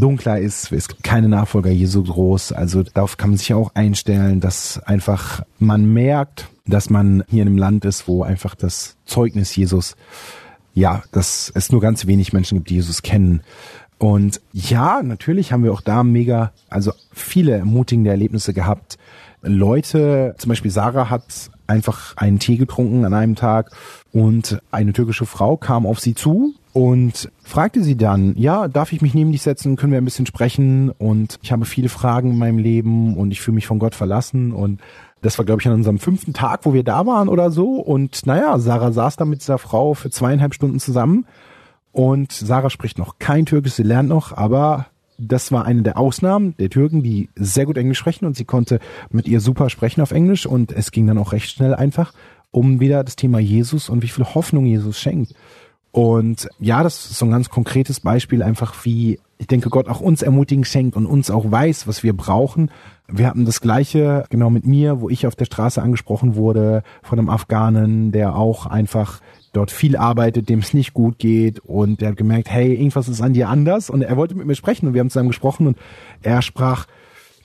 [0.00, 0.72] dunkler ist.
[0.72, 2.52] Es gibt keine Nachfolger Jesu groß.
[2.52, 7.48] Also darauf kann man sich auch einstellen, dass einfach man merkt, dass man hier in
[7.48, 9.96] einem Land ist, wo einfach das Zeugnis Jesus,
[10.74, 13.42] ja, dass es nur ganz wenig Menschen gibt, die Jesus kennen.
[13.98, 18.98] Und ja, natürlich haben wir auch da mega, also viele ermutigende Erlebnisse gehabt.
[19.42, 23.70] Leute, zum Beispiel Sarah hat einfach einen Tee getrunken an einem Tag
[24.16, 29.02] und eine türkische Frau kam auf sie zu und fragte sie dann, ja, darf ich
[29.02, 30.88] mich neben dich setzen, können wir ein bisschen sprechen?
[30.88, 34.52] Und ich habe viele Fragen in meinem Leben und ich fühle mich von Gott verlassen.
[34.52, 34.80] Und
[35.20, 37.74] das war, glaube ich, an unserem fünften Tag, wo wir da waren oder so.
[37.74, 41.26] Und naja, Sarah saß da mit dieser Frau für zweieinhalb Stunden zusammen.
[41.92, 44.86] Und Sarah spricht noch kein Türkisch, sie lernt noch, aber
[45.18, 48.24] das war eine der Ausnahmen der Türken, die sehr gut Englisch sprechen.
[48.24, 50.46] Und sie konnte mit ihr super sprechen auf Englisch.
[50.46, 52.14] Und es ging dann auch recht schnell einfach
[52.50, 55.34] um wieder das Thema Jesus und wie viel Hoffnung Jesus schenkt.
[55.92, 60.00] Und ja, das ist so ein ganz konkretes Beispiel einfach, wie ich denke, Gott auch
[60.00, 62.70] uns ermutigen schenkt und uns auch weiß, was wir brauchen.
[63.08, 67.18] Wir hatten das Gleiche genau mit mir, wo ich auf der Straße angesprochen wurde von
[67.18, 69.20] einem Afghanen, der auch einfach
[69.52, 73.22] dort viel arbeitet, dem es nicht gut geht und der hat gemerkt, hey, irgendwas ist
[73.22, 75.78] an dir anders und er wollte mit mir sprechen und wir haben zusammen gesprochen und
[76.22, 76.86] er sprach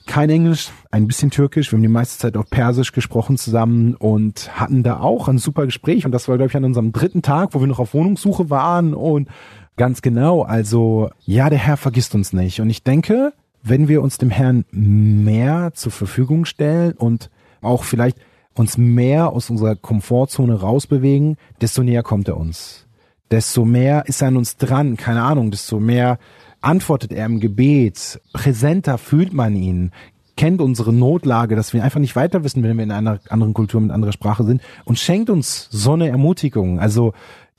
[0.06, 1.70] kein Englisch, ein bisschen Türkisch.
[1.70, 5.66] Wir haben die meiste Zeit auch Persisch gesprochen zusammen und hatten da auch ein super
[5.66, 6.04] Gespräch.
[6.04, 8.94] Und das war, glaube ich, an unserem dritten Tag, wo wir noch auf Wohnungssuche waren.
[8.94, 9.28] Und
[9.76, 12.60] ganz genau, also ja, der Herr vergisst uns nicht.
[12.60, 18.18] Und ich denke, wenn wir uns dem Herrn mehr zur Verfügung stellen und auch vielleicht
[18.54, 22.86] uns mehr aus unserer Komfortzone rausbewegen, desto näher kommt er uns.
[23.30, 26.18] Desto mehr ist er an uns dran, keine Ahnung, desto mehr
[26.62, 29.92] antwortet er im Gebet, präsenter fühlt man ihn,
[30.36, 33.80] kennt unsere Notlage, dass wir einfach nicht weiter wissen, wenn wir in einer anderen Kultur
[33.80, 36.80] mit anderer Sprache sind und schenkt uns so eine Ermutigung.
[36.80, 37.12] Also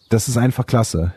[0.10, 1.14] das ist einfach klasse.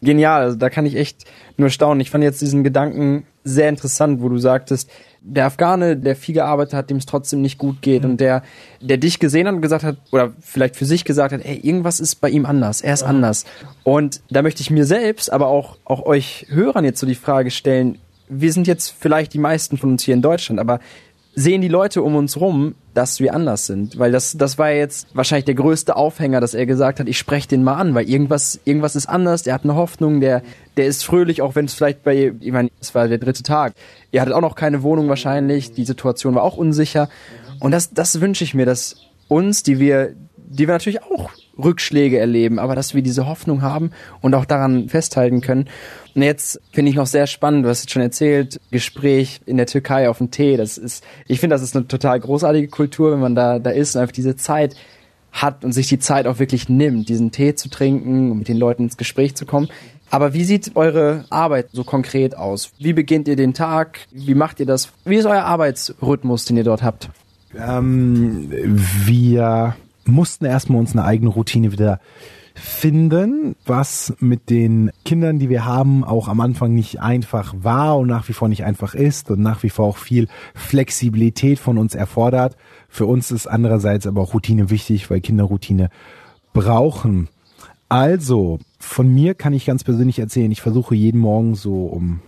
[0.00, 1.24] Genial, also da kann ich echt
[1.56, 2.00] nur staunen.
[2.00, 6.74] Ich fand jetzt diesen Gedanken sehr interessant, wo du sagtest, der Afghane, der viel gearbeitet
[6.74, 8.10] hat, dem es trotzdem nicht gut geht mhm.
[8.10, 8.42] und der,
[8.80, 12.00] der dich gesehen hat und gesagt hat, oder vielleicht für sich gesagt hat, ey, irgendwas
[12.00, 13.08] ist bei ihm anders, er ist ja.
[13.08, 13.44] anders.
[13.82, 17.50] Und da möchte ich mir selbst, aber auch, auch euch Hörern jetzt so die Frage
[17.50, 20.80] stellen, wir sind jetzt vielleicht die meisten von uns hier in Deutschland, aber
[21.38, 23.96] sehen die Leute um uns rum, dass wir anders sind.
[23.96, 27.46] Weil das, das war jetzt wahrscheinlich der größte Aufhänger, dass er gesagt hat, ich spreche
[27.46, 30.42] den mal an, weil irgendwas, irgendwas ist anders, der hat eine Hoffnung, der,
[30.76, 33.74] der ist fröhlich, auch wenn es vielleicht bei, ich meine, es war der dritte Tag.
[34.10, 37.08] Ihr hattet auch noch keine Wohnung wahrscheinlich, die Situation war auch unsicher.
[37.60, 38.96] Und das, das wünsche ich mir, dass
[39.28, 41.30] uns, die wir, die wir natürlich auch
[41.62, 43.90] Rückschläge erleben, aber dass wir diese Hoffnung haben
[44.20, 45.68] und auch daran festhalten können.
[46.14, 49.66] Und jetzt finde ich noch sehr spannend, du hast jetzt schon erzählt, Gespräch in der
[49.66, 53.20] Türkei auf dem Tee, das ist, ich finde, das ist eine total großartige Kultur, wenn
[53.20, 54.76] man da, da ist und einfach diese Zeit
[55.32, 58.56] hat und sich die Zeit auch wirklich nimmt, diesen Tee zu trinken und mit den
[58.56, 59.68] Leuten ins Gespräch zu kommen.
[60.10, 62.72] Aber wie sieht eure Arbeit so konkret aus?
[62.78, 64.00] Wie beginnt ihr den Tag?
[64.10, 64.88] Wie macht ihr das?
[65.04, 67.10] Wie ist euer Arbeitsrhythmus, den ihr dort habt?
[67.56, 68.48] Ähm,
[69.04, 69.76] wir
[70.08, 72.00] mussten erstmal uns eine eigene Routine wieder
[72.54, 78.08] finden, was mit den Kindern, die wir haben, auch am Anfang nicht einfach war und
[78.08, 81.94] nach wie vor nicht einfach ist und nach wie vor auch viel Flexibilität von uns
[81.94, 82.56] erfordert.
[82.88, 85.90] Für uns ist andererseits aber auch Routine wichtig, weil Kinder Routine
[86.52, 87.28] brauchen.
[87.88, 92.20] Also, von mir kann ich ganz persönlich erzählen, ich versuche jeden Morgen so um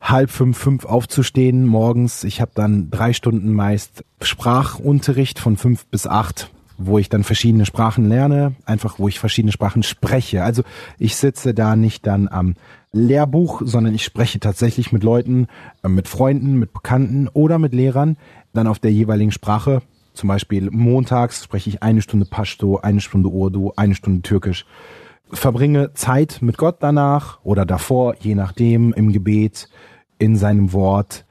[0.00, 2.24] halb fünf, fünf aufzustehen morgens.
[2.24, 7.66] Ich habe dann drei Stunden meist Sprachunterricht von fünf bis acht wo ich dann verschiedene
[7.66, 10.42] Sprachen lerne, einfach wo ich verschiedene Sprachen spreche.
[10.42, 10.62] Also
[10.98, 12.54] ich sitze da nicht dann am
[12.92, 15.48] Lehrbuch, sondern ich spreche tatsächlich mit Leuten,
[15.82, 18.16] äh, mit Freunden, mit Bekannten oder mit Lehrern
[18.52, 19.82] dann auf der jeweiligen Sprache.
[20.14, 24.64] Zum Beispiel montags spreche ich eine Stunde Pashto, eine Stunde Urdu, eine Stunde Türkisch.
[25.30, 29.68] Verbringe Zeit mit Gott danach oder davor, je nachdem, im Gebet,
[30.18, 31.25] in seinem Wort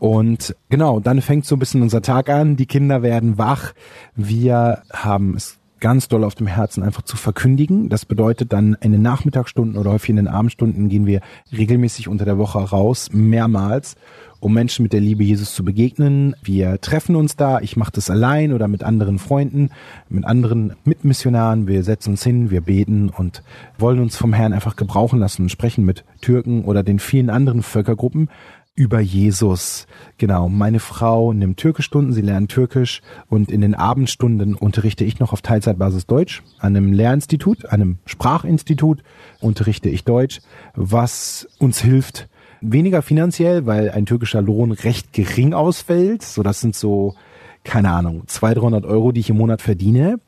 [0.00, 2.56] und genau, dann fängt so ein bisschen unser Tag an.
[2.56, 3.74] Die Kinder werden wach.
[4.16, 7.90] Wir haben es ganz doll auf dem Herzen einfach zu verkündigen.
[7.90, 11.20] Das bedeutet dann in den Nachmittagsstunden oder häufig in den Abendstunden gehen wir
[11.52, 13.96] regelmäßig unter der Woche raus, mehrmals,
[14.40, 16.34] um Menschen mit der Liebe Jesus zu begegnen.
[16.42, 17.60] Wir treffen uns da.
[17.60, 19.68] Ich mache das allein oder mit anderen Freunden,
[20.08, 21.66] mit anderen Mitmissionaren.
[21.66, 23.42] Wir setzen uns hin, wir beten und
[23.78, 27.62] wollen uns vom Herrn einfach gebrauchen lassen und sprechen mit Türken oder den vielen anderen
[27.62, 28.30] Völkergruppen
[28.80, 29.86] über Jesus.
[30.16, 35.34] Genau, meine Frau nimmt Türkischstunden, sie lernt Türkisch und in den Abendstunden unterrichte ich noch
[35.34, 36.42] auf Teilzeitbasis Deutsch.
[36.58, 39.02] An einem Lehrinstitut, einem Sprachinstitut
[39.38, 40.40] unterrichte ich Deutsch,
[40.74, 42.30] was uns hilft,
[42.62, 46.22] weniger finanziell, weil ein türkischer Lohn recht gering ausfällt.
[46.22, 47.16] So, das sind so,
[47.64, 50.20] keine Ahnung, 200, 300 Euro, die ich im Monat verdiene.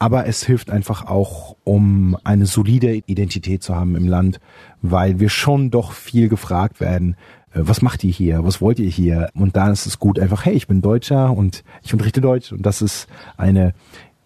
[0.00, 4.40] Aber es hilft einfach auch, um eine solide Identität zu haben im Land,
[4.80, 7.14] weil wir schon doch viel gefragt werden,
[7.54, 8.44] was macht ihr hier?
[8.44, 9.30] Was wollt ihr hier?
[9.34, 12.64] Und da ist es gut einfach, hey, ich bin Deutscher und ich unterrichte Deutsch und
[12.64, 13.74] das ist eine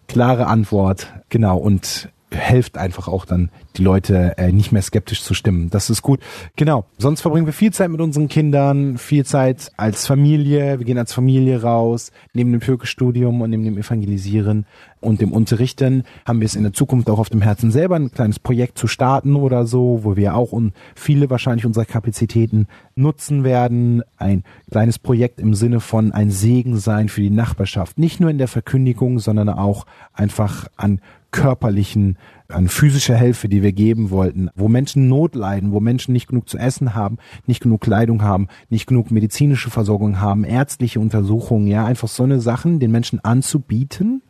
[0.07, 1.13] klare Antwort.
[1.29, 1.57] Genau.
[1.57, 5.69] Und hilft einfach auch dann die Leute äh, nicht mehr skeptisch zu stimmen.
[5.69, 6.19] Das ist gut.
[6.55, 6.85] Genau.
[6.97, 10.79] Sonst verbringen wir viel Zeit mit unseren Kindern, viel Zeit als Familie.
[10.79, 12.11] Wir gehen als Familie raus.
[12.33, 14.65] Neben dem Türkischstudium und neben dem Evangelisieren
[14.99, 18.11] und dem Unterrichten haben wir es in der Zukunft auch auf dem Herzen selber ein
[18.11, 23.43] kleines Projekt zu starten oder so, wo wir auch und viele wahrscheinlich unserer Kapazitäten nutzen
[23.43, 24.03] werden.
[24.17, 27.99] Ein kleines Projekt im Sinne von ein Segen sein für die Nachbarschaft.
[27.99, 30.99] Nicht nur in der Verkündigung, sondern auch einfach an
[31.31, 32.17] körperlichen,
[32.49, 36.47] an physischer Hilfe, die wir geben wollten, wo Menschen Not leiden, wo Menschen nicht genug
[36.47, 41.85] zu essen haben, nicht genug Kleidung haben, nicht genug medizinische Versorgung haben, ärztliche Untersuchungen, ja,
[41.85, 44.21] einfach so eine Sachen den Menschen anzubieten.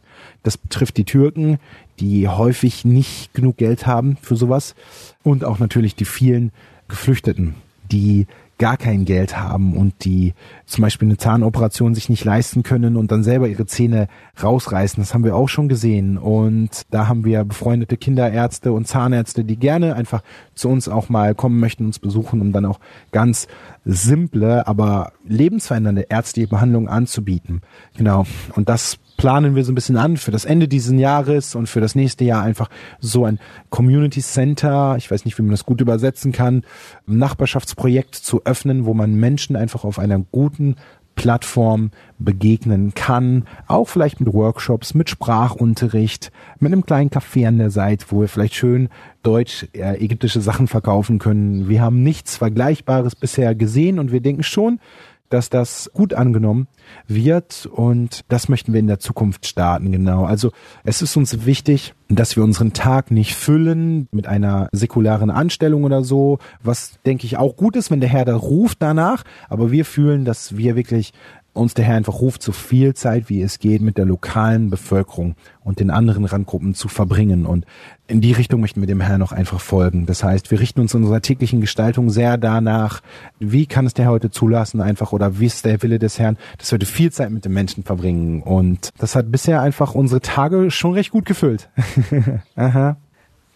[0.41, 1.60] Das betrifft die Türken,
[1.99, 4.73] die häufig nicht genug Geld haben für sowas
[5.23, 6.51] und auch natürlich die vielen
[6.88, 7.55] Geflüchteten,
[7.91, 8.25] die
[8.58, 10.34] gar kein Geld haben und die
[10.65, 14.08] zum Beispiel eine Zahnoperation sich nicht leisten können und dann selber ihre Zähne
[14.41, 15.02] rausreißen.
[15.02, 16.17] Das haben wir auch schon gesehen.
[16.17, 20.24] Und da haben wir befreundete Kinderärzte und Zahnärzte, die gerne einfach
[20.56, 22.80] zu uns auch mal kommen möchten, uns besuchen, um dann auch
[23.12, 23.48] ganz
[23.86, 27.62] simple, aber lebensverändernde ärztliche Behandlungen anzubieten.
[27.96, 28.26] Genau.
[28.56, 31.82] Und das planen wir so ein bisschen an für das Ende dieses Jahres und für
[31.82, 35.82] das nächste Jahr einfach so ein Community Center, ich weiß nicht, wie man das gut
[35.82, 36.63] übersetzen kann,
[37.08, 40.75] Nachbarschaftsprojekt zu öffnen, wo man Menschen einfach auf einer guten
[41.17, 47.71] Plattform begegnen kann, auch vielleicht mit Workshops, mit Sprachunterricht, mit einem kleinen Café an der
[47.71, 48.88] Seite, wo wir vielleicht schön
[49.23, 51.67] deutsch äh, ägyptische Sachen verkaufen können.
[51.67, 54.80] Wir haben nichts Vergleichbares bisher gesehen und wir denken schon,
[55.29, 56.67] dass das gut angenommen
[57.07, 60.25] wird und das möchten wir in der Zukunft starten, genau.
[60.25, 60.51] Also
[60.83, 66.03] es ist uns wichtig, dass wir unseren Tag nicht füllen mit einer säkularen Anstellung oder
[66.03, 69.85] so, was denke ich auch gut ist, wenn der Herr da ruft danach, aber wir
[69.85, 71.13] fühlen, dass wir wirklich
[71.58, 75.36] uns der Herr einfach ruft, so viel Zeit wie es geht mit der lokalen Bevölkerung
[75.63, 77.46] und den anderen Randgruppen zu verbringen.
[77.46, 77.65] Und
[78.08, 80.06] in die Richtung möchten wir dem Herrn noch einfach folgen.
[80.06, 83.02] Das heißt, wir richten uns in unserer täglichen Gestaltung sehr danach,
[83.39, 86.72] wie kann es der heute zulassen einfach oder wie ist der Wille des Herrn, dass
[86.72, 88.41] wir viel Zeit mit den Menschen verbringen.
[88.41, 91.70] Und das hat bisher einfach unsere Tage schon recht gut gefüllt.
[92.56, 92.98] Aha.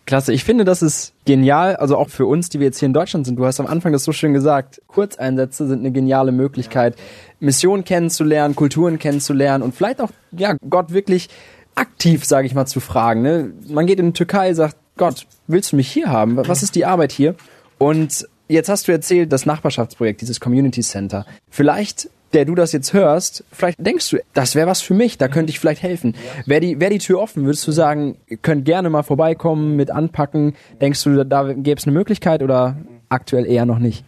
[0.05, 2.93] Klasse, ich finde, das ist genial, also auch für uns, die wir jetzt hier in
[2.93, 3.37] Deutschland sind.
[3.37, 6.95] Du hast am Anfang das so schön gesagt, Kurzeinsätze sind eine geniale Möglichkeit,
[7.41, 11.29] Missionen kennenzulernen, Kulturen kennenzulernen und vielleicht auch, ja, Gott wirklich
[11.75, 13.21] aktiv, sage ich mal, zu fragen.
[13.21, 13.51] Ne?
[13.67, 16.37] Man geht in die Türkei, sagt, Gott, willst du mich hier haben?
[16.47, 17.35] Was ist die Arbeit hier?
[17.77, 21.25] Und jetzt hast du erzählt, das Nachbarschaftsprojekt, dieses Community Center.
[21.49, 25.27] Vielleicht der du das jetzt hörst, vielleicht denkst du, das wäre was für mich, da
[25.27, 26.15] könnte ich vielleicht helfen.
[26.45, 30.55] Wäre die, wär die Tür offen, würdest du sagen, könnt gerne mal vorbeikommen, mit anpacken.
[30.79, 32.77] Denkst du, da gäbe es eine Möglichkeit oder
[33.09, 34.05] aktuell eher noch nicht?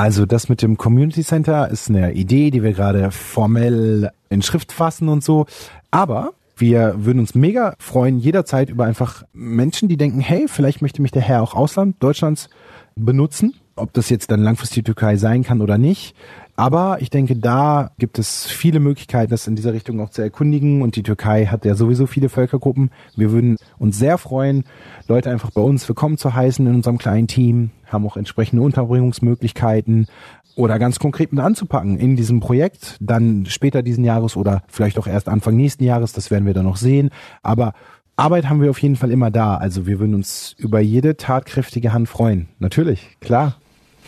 [0.00, 4.72] Also das mit dem Community Center ist eine Idee, die wir gerade formell in Schrift
[4.72, 5.44] fassen und so.
[5.90, 11.02] Aber wir würden uns mega freuen jederzeit über einfach Menschen, die denken, hey, vielleicht möchte
[11.02, 12.48] mich der Herr auch Ausland Deutschlands
[12.96, 13.52] benutzen.
[13.76, 16.14] Ob das jetzt dann langfristig Türkei sein kann oder nicht.
[16.60, 20.82] Aber ich denke, da gibt es viele Möglichkeiten, das in dieser Richtung auch zu erkundigen.
[20.82, 22.90] Und die Türkei hat ja sowieso viele Völkergruppen.
[23.16, 24.64] Wir würden uns sehr freuen,
[25.08, 30.06] Leute einfach bei uns willkommen zu heißen in unserem kleinen Team, haben auch entsprechende Unterbringungsmöglichkeiten
[30.54, 35.06] oder ganz konkret mit anzupacken in diesem Projekt, dann später diesen Jahres oder vielleicht auch
[35.06, 37.08] erst Anfang nächsten Jahres, das werden wir dann noch sehen.
[37.42, 37.72] Aber
[38.16, 39.56] Arbeit haben wir auf jeden Fall immer da.
[39.56, 42.50] Also wir würden uns über jede tatkräftige Hand freuen.
[42.58, 43.56] Natürlich, klar.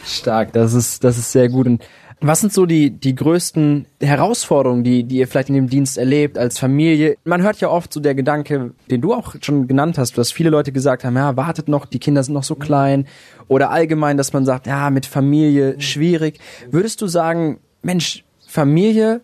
[0.05, 1.67] Stark, das ist, das ist sehr gut.
[1.67, 1.83] Und
[2.23, 6.39] was sind so die, die größten Herausforderungen, die, die ihr vielleicht in dem Dienst erlebt
[6.39, 7.17] als Familie?
[7.25, 10.51] Man hört ja oft so der Gedanke, den du auch schon genannt hast, dass viele
[10.51, 13.07] Leute gesagt haben, ja, wartet noch, die Kinder sind noch so klein.
[13.49, 16.39] Oder allgemein, dass man sagt, ja, mit Familie schwierig.
[16.71, 19.21] Würdest du sagen, Mensch, Familie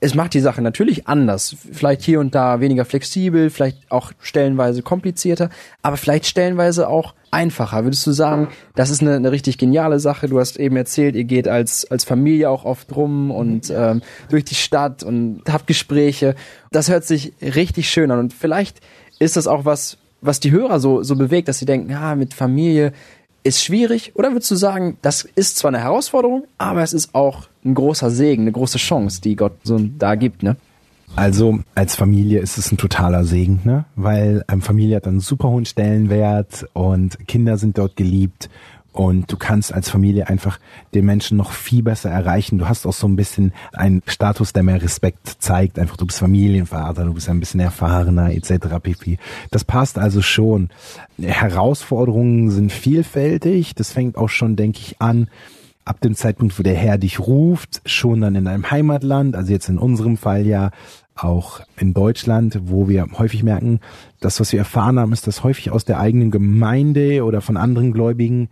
[0.00, 1.56] es macht die Sache natürlich anders.
[1.72, 5.50] Vielleicht hier und da weniger flexibel, vielleicht auch stellenweise komplizierter,
[5.82, 7.84] aber vielleicht stellenweise auch einfacher.
[7.84, 10.26] Würdest du sagen, das ist eine, eine richtig geniale Sache?
[10.26, 14.44] Du hast eben erzählt, ihr geht als, als Familie auch oft rum und ähm, durch
[14.44, 16.34] die Stadt und habt Gespräche.
[16.72, 18.80] Das hört sich richtig schön an und vielleicht
[19.18, 22.32] ist das auch was, was die Hörer so, so bewegt, dass sie denken, ja, mit
[22.32, 22.92] Familie
[23.44, 24.12] ist schwierig?
[24.14, 28.10] Oder würdest du sagen, das ist zwar eine Herausforderung, aber es ist auch ein großer
[28.10, 30.56] Segen, eine große Chance, die Gott so da gibt, ne?
[31.16, 33.86] Also als Familie ist es ein totaler Segen, ne?
[33.96, 38.50] Weil ähm, Familie hat einen super hohen Stellenwert und Kinder sind dort geliebt
[38.92, 40.58] und du kannst als Familie einfach
[40.94, 42.58] den Menschen noch viel besser erreichen.
[42.58, 45.78] Du hast auch so ein bisschen einen Status, der mehr Respekt zeigt.
[45.78, 48.76] Einfach du bist Familienvater, du bist ein bisschen erfahrener etc.
[48.82, 49.18] pp.
[49.50, 50.68] Das passt also schon.
[51.20, 53.74] Herausforderungen sind vielfältig.
[53.74, 55.28] Das fängt auch schon, denke ich, an
[55.86, 59.68] ab dem Zeitpunkt, wo der Herr dich ruft, schon dann in deinem Heimatland, also jetzt
[59.68, 60.70] in unserem Fall ja
[61.16, 63.80] auch in Deutschland, wo wir häufig merken,
[64.20, 67.92] das, was wir erfahren haben, ist, dass häufig aus der eigenen Gemeinde oder von anderen
[67.92, 68.48] Gläubigen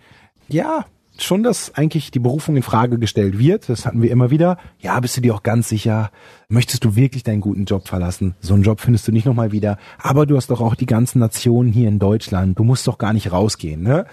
[0.48, 0.84] ja,
[1.18, 3.68] schon, dass eigentlich die Berufung in Frage gestellt wird.
[3.68, 4.58] Das hatten wir immer wieder.
[4.78, 6.10] Ja, bist du dir auch ganz sicher?
[6.48, 8.34] Möchtest du wirklich deinen guten Job verlassen?
[8.40, 9.78] So einen Job findest du nicht nochmal wieder.
[9.98, 12.58] Aber du hast doch auch die ganzen Nationen hier in Deutschland.
[12.58, 13.82] Du musst doch gar nicht rausgehen.
[13.82, 14.06] Ne?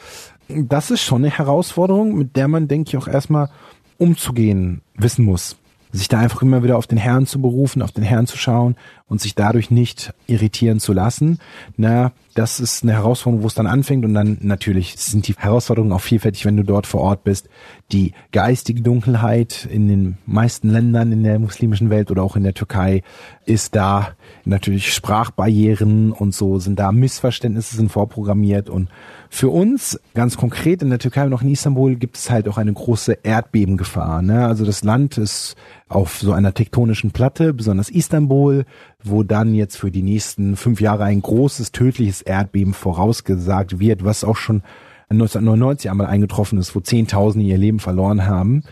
[0.47, 3.49] Das ist schon eine Herausforderung, mit der man, denke ich, auch erstmal
[3.97, 5.57] umzugehen wissen muss
[5.91, 8.75] sich da einfach immer wieder auf den Herrn zu berufen, auf den Herrn zu schauen
[9.07, 11.39] und sich dadurch nicht irritieren zu lassen.
[11.75, 15.91] Na, das ist eine Herausforderung, wo es dann anfängt und dann natürlich sind die Herausforderungen
[15.91, 17.49] auch vielfältig, wenn du dort vor Ort bist.
[17.91, 22.53] Die geistige Dunkelheit in den meisten Ländern in der muslimischen Welt oder auch in der
[22.53, 23.03] Türkei
[23.45, 24.13] ist da.
[24.45, 28.87] Natürlich Sprachbarrieren und so sind da Missverständnisse sind vorprogrammiert und
[29.33, 32.57] für uns, ganz konkret in der Türkei und auch in Istanbul, gibt es halt auch
[32.57, 34.21] eine große Erdbebengefahr.
[34.21, 34.45] Ne?
[34.45, 35.55] Also das Land ist
[35.91, 38.65] auf so einer tektonischen Platte, besonders Istanbul,
[39.03, 44.23] wo dann jetzt für die nächsten fünf Jahre ein großes tödliches Erdbeben vorausgesagt wird, was
[44.23, 44.63] auch schon
[45.09, 48.63] 1999 einmal eingetroffen ist, wo Zehntausende ihr Leben verloren haben.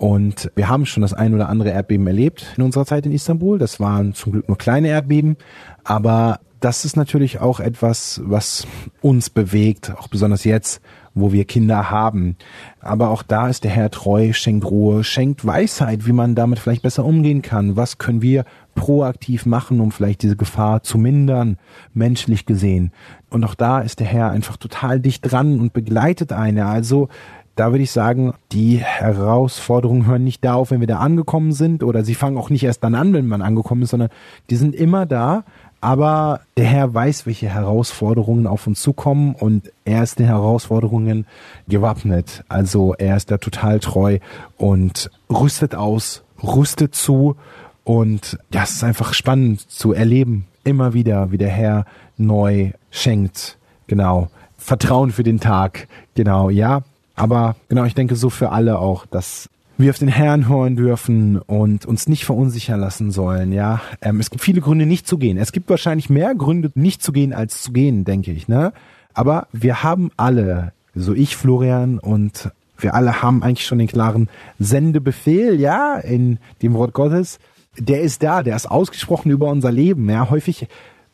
[0.00, 3.58] Und wir haben schon das ein oder andere Erdbeben erlebt in unserer Zeit in Istanbul.
[3.58, 5.36] Das waren zum Glück nur kleine Erdbeben,
[5.84, 8.66] aber das ist natürlich auch etwas, was
[9.02, 10.80] uns bewegt, auch besonders jetzt,
[11.12, 12.36] wo wir Kinder haben.
[12.80, 16.82] Aber auch da ist der Herr treu, schenkt Ruhe, schenkt Weisheit, wie man damit vielleicht
[16.82, 17.76] besser umgehen kann.
[17.76, 21.58] Was können wir proaktiv machen, um vielleicht diese Gefahr zu mindern,
[21.92, 22.92] menschlich gesehen.
[23.28, 26.66] Und auch da ist der Herr einfach total dicht dran und begleitet eine.
[26.66, 27.08] Also
[27.56, 31.82] da würde ich sagen, die Herausforderungen hören nicht da auf, wenn wir da angekommen sind
[31.82, 34.10] oder sie fangen auch nicht erst dann an, wenn man angekommen ist, sondern
[34.48, 35.44] die sind immer da
[35.80, 41.26] aber der Herr weiß, welche Herausforderungen auf uns zukommen und er ist den Herausforderungen
[41.68, 42.44] gewappnet.
[42.48, 44.18] Also er ist da total treu
[44.58, 47.36] und rüstet aus, rüstet zu
[47.84, 51.86] und ja, es ist einfach spannend zu erleben, immer wieder, wie der Herr
[52.18, 53.58] neu schenkt.
[53.86, 54.28] Genau.
[54.58, 55.88] Vertrauen für den Tag.
[56.14, 56.82] Genau, ja.
[57.14, 59.48] Aber genau, ich denke so für alle auch, dass
[59.80, 63.52] wir auf den Herrn hören dürfen und uns nicht verunsichern lassen sollen.
[63.52, 65.38] Ja, ähm, es gibt viele Gründe, nicht zu gehen.
[65.38, 68.48] Es gibt wahrscheinlich mehr Gründe, nicht zu gehen, als zu gehen, denke ich.
[68.48, 68.72] Ne?
[69.14, 74.28] Aber wir haben alle, so ich, Florian und wir alle haben eigentlich schon den klaren
[74.58, 77.38] Sendebefehl, ja, in dem Wort Gottes.
[77.78, 80.08] Der ist da, der ist ausgesprochen über unser Leben.
[80.08, 80.66] Ja, häufig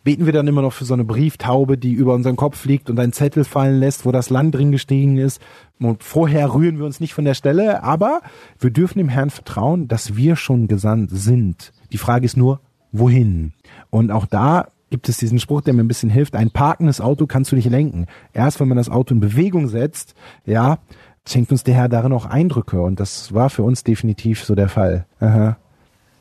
[0.07, 3.01] beten wir dann immer noch für so eine Brieftaube, die über unseren Kopf fliegt und
[3.01, 5.43] einen Zettel fallen lässt, wo das Land drin gestiegen ist.
[5.81, 8.21] Und vorher rühren wir uns nicht von der Stelle, aber
[8.61, 11.73] wir dürfen dem Herrn vertrauen, dass wir schon gesandt sind.
[11.91, 12.61] Die Frage ist nur,
[12.93, 13.53] wohin?
[13.91, 16.37] Und auch da gibt es diesen Spruch, der mir ein bisschen hilft.
[16.37, 18.07] Ein parkendes Auto kannst du nicht lenken.
[18.33, 20.79] Erst wenn man das Auto in Bewegung setzt, ja,
[21.27, 22.81] schenkt uns der Herr darin auch Eindrücke.
[22.81, 25.05] Und das war für uns definitiv so der Fall.
[25.19, 25.57] Aha.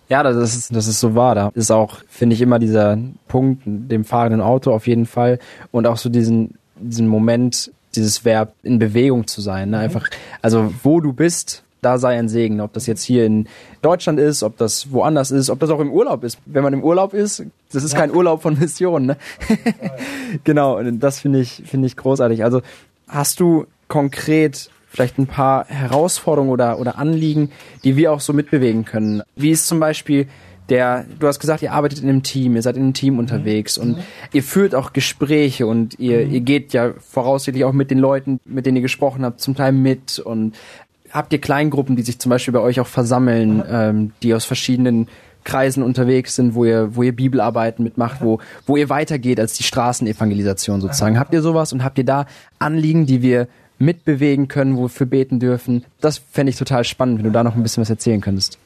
[0.10, 1.36] Ja, das ist, das ist so wahr.
[1.36, 2.98] Da ist auch, finde ich, immer dieser
[3.28, 5.40] Punkt, dem fahrenden Auto auf jeden Fall
[5.72, 9.72] und auch so diesen, diesen Moment, dieses Verb in Bewegung zu sein.
[9.72, 9.80] Ne?
[9.80, 10.08] Einfach,
[10.42, 12.62] also wo du bist, da sei ein Segen.
[12.62, 13.48] Ob das jetzt hier in
[13.82, 16.40] Deutschland ist, ob das woanders ist, ob das auch im Urlaub ist.
[16.46, 18.00] Wenn man im Urlaub ist, das ist ja.
[18.00, 19.06] kein Urlaub von Mission.
[19.06, 19.18] Ne?
[20.44, 22.44] genau, und das finde ich, finde ich großartig.
[22.44, 22.62] Also
[23.08, 27.52] hast du konkret vielleicht ein paar Herausforderungen oder, oder Anliegen,
[27.84, 29.24] die wir auch so mitbewegen können.
[29.36, 30.28] Wie ist zum Beispiel
[30.70, 33.78] der, du hast gesagt, ihr arbeitet in einem Team, ihr seid in einem Team unterwegs
[33.78, 33.98] und
[34.34, 38.66] ihr führt auch Gespräche und ihr, ihr geht ja voraussichtlich auch mit den Leuten, mit
[38.66, 40.56] denen ihr gesprochen habt, zum Teil mit und
[41.12, 45.08] habt ihr Kleingruppen, die sich zum Beispiel bei euch auch versammeln, ähm, die aus verschiedenen
[45.44, 49.64] Kreisen unterwegs sind, wo ihr, wo ihr Bibelarbeiten mitmacht, wo, wo ihr weitergeht als die
[49.64, 51.20] Straßenevangelisation sozusagen.
[51.20, 52.26] Habt ihr sowas und habt ihr da
[52.58, 53.48] Anliegen, die wir
[53.80, 55.86] mitbewegen können, wofür beten dürfen.
[56.02, 58.58] Das fände ich total spannend, wenn du da noch ein bisschen was erzählen könntest.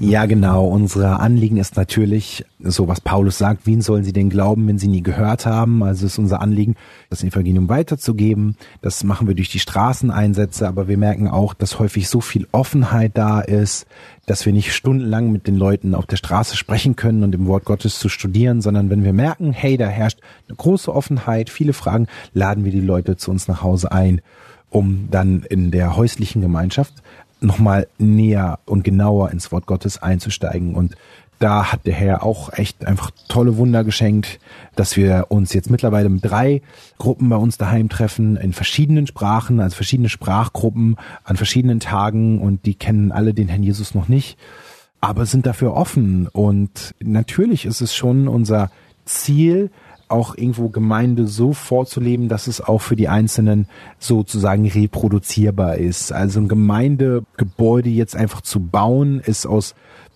[0.00, 0.66] Ja, genau.
[0.66, 4.88] Unser Anliegen ist natürlich, so was Paulus sagt, wen sollen sie denn glauben, wenn sie
[4.88, 5.84] nie gehört haben?
[5.84, 6.74] Also ist unser Anliegen,
[7.10, 8.56] das Evangelium weiterzugeben.
[8.82, 13.12] Das machen wir durch die Straßeneinsätze, aber wir merken auch, dass häufig so viel Offenheit
[13.14, 13.86] da ist,
[14.26, 17.64] dass wir nicht stundenlang mit den Leuten auf der Straße sprechen können und im Wort
[17.64, 22.08] Gottes zu studieren, sondern wenn wir merken, hey, da herrscht eine große Offenheit, viele Fragen,
[22.32, 24.20] laden wir die Leute zu uns nach Hause ein
[24.74, 26.94] um dann in der häuslichen Gemeinschaft
[27.40, 30.74] nochmal näher und genauer ins Wort Gottes einzusteigen.
[30.74, 30.96] Und
[31.38, 34.40] da hat der Herr auch echt einfach tolle Wunder geschenkt,
[34.74, 36.60] dass wir uns jetzt mittlerweile mit drei
[36.98, 42.66] Gruppen bei uns daheim treffen, in verschiedenen Sprachen, also verschiedene Sprachgruppen an verschiedenen Tagen und
[42.66, 44.36] die kennen alle den Herrn Jesus noch nicht,
[45.00, 46.26] aber sind dafür offen.
[46.26, 48.72] Und natürlich ist es schon unser
[49.04, 49.70] Ziel,
[50.08, 56.12] auch irgendwo Gemeinde so vorzuleben, dass es auch für die Einzelnen sozusagen reproduzierbar ist.
[56.12, 59.74] Also ein Gemeindegebäude jetzt einfach zu bauen, ist aus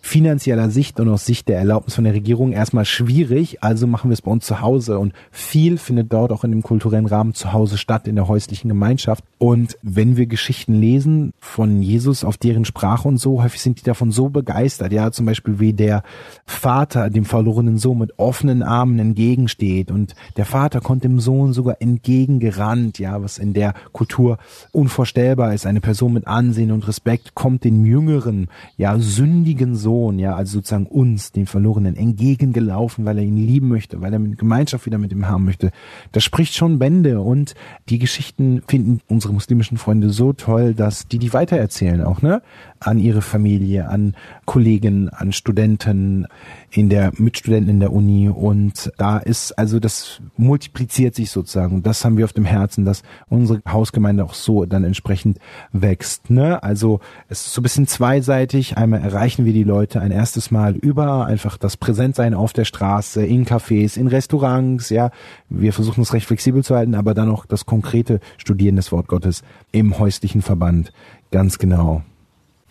[0.08, 4.14] finanzieller Sicht und aus Sicht der Erlaubnis von der Regierung erstmal schwierig, also machen wir
[4.14, 4.98] es bei uns zu Hause.
[4.98, 8.68] Und viel findet dort auch in dem kulturellen Rahmen zu Hause statt, in der häuslichen
[8.68, 9.22] Gemeinschaft.
[9.36, 13.84] Und wenn wir Geschichten lesen von Jesus auf deren Sprache und so, häufig sind die
[13.84, 16.02] davon so begeistert, ja, zum Beispiel wie der
[16.46, 19.90] Vater dem verlorenen Sohn mit offenen Armen entgegensteht.
[19.90, 24.38] Und der Vater konnte dem Sohn sogar entgegengerannt, ja, was in der Kultur
[24.72, 25.66] unvorstellbar ist.
[25.66, 28.48] Eine Person mit Ansehen und Respekt kommt den jüngeren,
[28.78, 33.68] ja, sündigen Sohn Sohn, ja, also sozusagen uns, den Verlorenen, entgegengelaufen, weil er ihn lieben
[33.68, 35.72] möchte, weil er eine Gemeinschaft wieder mit ihm haben möchte.
[36.12, 37.54] Das spricht schon Bände und
[37.88, 42.42] die Geschichten finden unsere muslimischen Freunde so toll, dass die die weitererzählen auch, ne?
[42.78, 46.26] An ihre Familie, an Kollegen, an Studenten,
[46.70, 51.86] in der Mitstudenten in der Uni und da ist also das multipliziert sich sozusagen und
[51.86, 55.38] das haben wir auf dem Herzen, dass unsere Hausgemeinde auch so dann entsprechend
[55.72, 56.30] wächst.
[56.30, 56.62] Ne?
[56.62, 58.76] Also es ist so ein bisschen zweiseitig.
[58.76, 63.24] Einmal erreichen wir die Leute ein erstes Mal über einfach das Präsentsein auf der Straße,
[63.24, 64.90] in Cafés, in Restaurants.
[64.90, 65.10] Ja,
[65.48, 69.08] wir versuchen es recht flexibel zu halten, aber dann auch das konkrete Studieren des Wort
[69.08, 69.42] Gottes
[69.72, 70.92] im häuslichen Verband.
[71.30, 72.02] Ganz genau.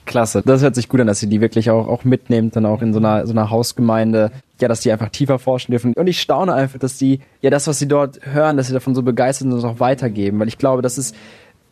[0.08, 0.42] Klasse.
[0.44, 2.94] Das hört sich gut an, dass ihr die wirklich auch, auch mitnehmt, dann auch in
[2.94, 4.32] so einer, so einer Hausgemeinde.
[4.60, 5.94] Ja, dass die einfach tiefer forschen dürfen.
[5.94, 8.96] Und ich staune einfach, dass die, ja, das, was sie dort hören, dass sie davon
[8.96, 10.40] so begeistert sind und das auch weitergeben.
[10.40, 11.16] Weil ich glaube, das ist,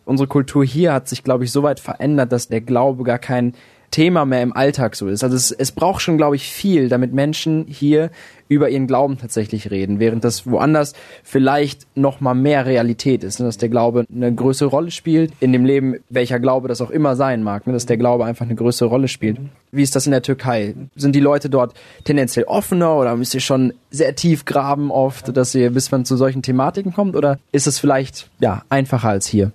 [0.06, 3.56] unsere Kultur hier hat sich, glaube ich, so weit verändert, dass der Glaube gar kein
[3.92, 5.24] Thema mehr im Alltag so ist.
[5.24, 8.12] Also es, es braucht schon, glaube ich, viel, damit Menschen hier
[8.48, 13.46] über ihren Glauben tatsächlich reden, während das woanders vielleicht noch mal mehr Realität ist, ne?
[13.46, 17.16] dass der Glaube eine größere Rolle spielt in dem Leben, welcher Glaube das auch immer
[17.16, 17.74] sein mag, ne?
[17.74, 19.40] dass der Glaube einfach eine größere Rolle spielt.
[19.72, 20.76] Wie ist das in der Türkei?
[20.96, 21.74] Sind die Leute dort
[22.04, 26.16] tendenziell offener oder müsst ihr schon sehr tief graben oft, dass ihr bis man zu
[26.16, 29.52] solchen Thematiken kommt oder ist es vielleicht ja einfacher als hier?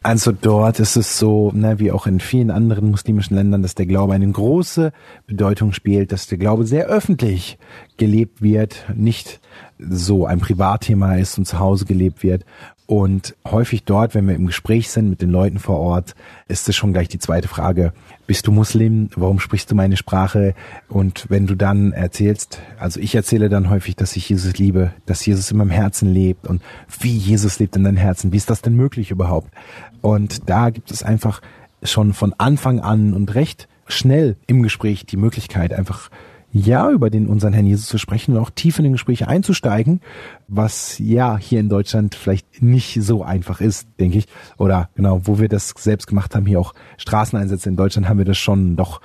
[0.00, 3.86] Also dort ist es so, ne, wie auch in vielen anderen muslimischen Ländern, dass der
[3.86, 4.92] Glaube eine große
[5.26, 7.58] Bedeutung spielt, dass der Glaube sehr öffentlich
[7.96, 9.40] gelebt wird, nicht
[9.78, 12.44] so ein Privatthema ist und zu Hause gelebt wird.
[12.90, 16.14] Und häufig dort, wenn wir im Gespräch sind mit den Leuten vor Ort,
[16.48, 17.92] ist es schon gleich die zweite Frage,
[18.26, 19.10] bist du Muslim?
[19.14, 20.54] Warum sprichst du meine Sprache?
[20.88, 25.26] Und wenn du dann erzählst, also ich erzähle dann häufig, dass ich Jesus liebe, dass
[25.26, 26.62] Jesus in meinem Herzen lebt und
[26.98, 29.52] wie Jesus lebt in deinem Herzen, wie ist das denn möglich überhaupt?
[30.00, 31.42] Und da gibt es einfach
[31.82, 36.08] schon von Anfang an und recht schnell im Gespräch die Möglichkeit, einfach
[36.52, 40.00] ja über den unseren Herrn Jesus zu sprechen und auch tief in den Gespräche einzusteigen,
[40.46, 44.26] was ja hier in Deutschland vielleicht nicht so einfach ist, denke ich.
[44.56, 48.24] Oder genau, wo wir das selbst gemacht haben, hier auch Straßeneinsätze in Deutschland, haben wir
[48.24, 49.00] das schon doch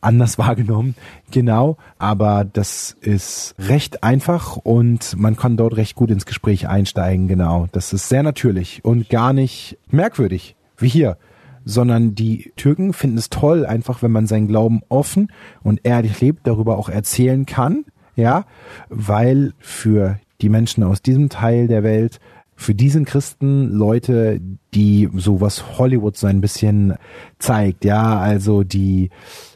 [0.00, 0.94] anders wahrgenommen.
[1.30, 7.28] Genau, aber das ist recht einfach und man kann dort recht gut ins Gespräch einsteigen,
[7.28, 7.68] genau.
[7.72, 11.16] Das ist sehr natürlich und gar nicht merkwürdig, wie hier
[11.68, 15.30] sondern die Türken finden es toll, einfach wenn man seinen Glauben offen
[15.62, 17.84] und ehrlich lebt, darüber auch erzählen kann,
[18.16, 18.46] ja,
[18.88, 22.20] weil für die Menschen aus diesem Teil der Welt,
[22.56, 24.40] für diesen Christen Leute,
[24.72, 26.94] die so was Hollywood so ein bisschen
[27.38, 29.10] zeigt, ja, also die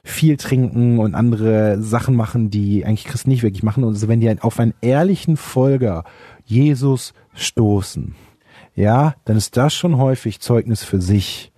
[0.04, 3.84] viel trinken und andere Sachen machen, die eigentlich Christen nicht wirklich machen.
[3.84, 6.04] Und also wenn die auf einen ehrlichen Folger
[6.44, 8.14] Jesus stoßen,
[8.74, 11.51] ja, dann ist das schon häufig Zeugnis für sich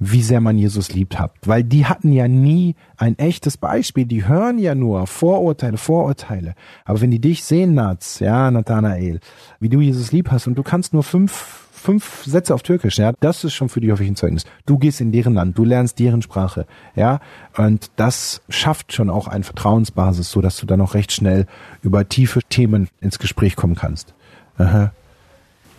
[0.00, 1.46] wie sehr man Jesus liebt habt.
[1.46, 4.06] Weil die hatten ja nie ein echtes Beispiel.
[4.06, 6.54] Die hören ja nur Vorurteile, Vorurteile.
[6.86, 9.20] Aber wenn die dich sehen, Nats, ja, Nathanael,
[9.60, 13.12] wie du Jesus lieb hast und du kannst nur fünf, fünf Sätze auf Türkisch, ja,
[13.20, 14.46] das ist schon für die häufig ein Zeugnis.
[14.64, 17.20] Du gehst in deren Land, du lernst deren Sprache, ja,
[17.56, 21.46] und das schafft schon auch eine Vertrauensbasis, so dass du dann auch recht schnell
[21.82, 24.14] über tiefe Themen ins Gespräch kommen kannst.
[24.56, 24.92] Aha.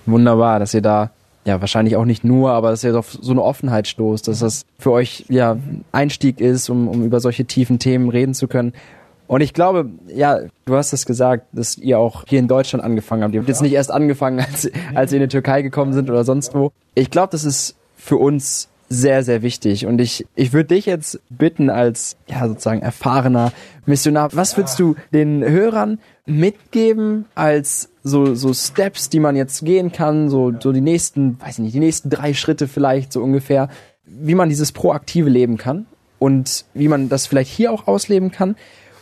[0.05, 1.11] Wunderbar, dass ihr da
[1.45, 4.65] ja, wahrscheinlich auch nicht nur, aber dass ihr auf so eine Offenheit stoßt, dass das
[4.77, 5.57] für euch ja
[5.91, 8.73] Einstieg ist, um, um über solche tiefen Themen reden zu können.
[9.27, 13.23] Und ich glaube, ja, du hast es gesagt, dass ihr auch hier in Deutschland angefangen
[13.23, 13.33] habt.
[13.33, 16.23] Ihr habt jetzt nicht erst angefangen, als, als ihr in die Türkei gekommen sind oder
[16.23, 16.71] sonst wo.
[16.95, 19.85] Ich glaube, das ist für uns sehr, sehr wichtig.
[19.85, 23.53] Und ich, ich würde dich jetzt bitten als, ja, sozusagen erfahrener
[23.85, 29.91] Missionar, was würdest du den Hörern mitgeben als so, so Steps, die man jetzt gehen
[29.91, 33.69] kann, so, so die nächsten, weiß ich nicht, die nächsten drei Schritte vielleicht so ungefähr,
[34.05, 35.85] wie man dieses proaktive Leben kann
[36.19, 38.55] und wie man das vielleicht hier auch ausleben kann.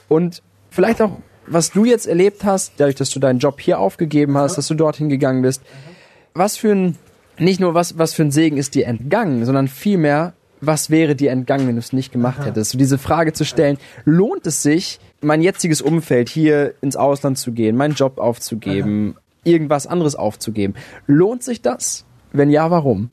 [0.08, 1.12] Und vielleicht auch,
[1.48, 4.76] was du jetzt erlebt hast, dadurch, dass du deinen Job hier aufgegeben hast, dass du
[4.76, 5.62] dorthin gegangen bist,
[6.34, 6.98] was für ein
[7.40, 11.32] nicht nur was, was für ein Segen ist dir entgangen, sondern vielmehr, was wäre dir
[11.32, 12.72] entgangen, wenn du es nicht gemacht hättest?
[12.72, 17.52] So diese Frage zu stellen, lohnt es sich, mein jetziges Umfeld hier ins Ausland zu
[17.52, 19.22] gehen, meinen Job aufzugeben, Aha.
[19.44, 20.76] irgendwas anderes aufzugeben?
[21.08, 22.06] Lohnt sich das?
[22.32, 23.12] Wenn ja, warum?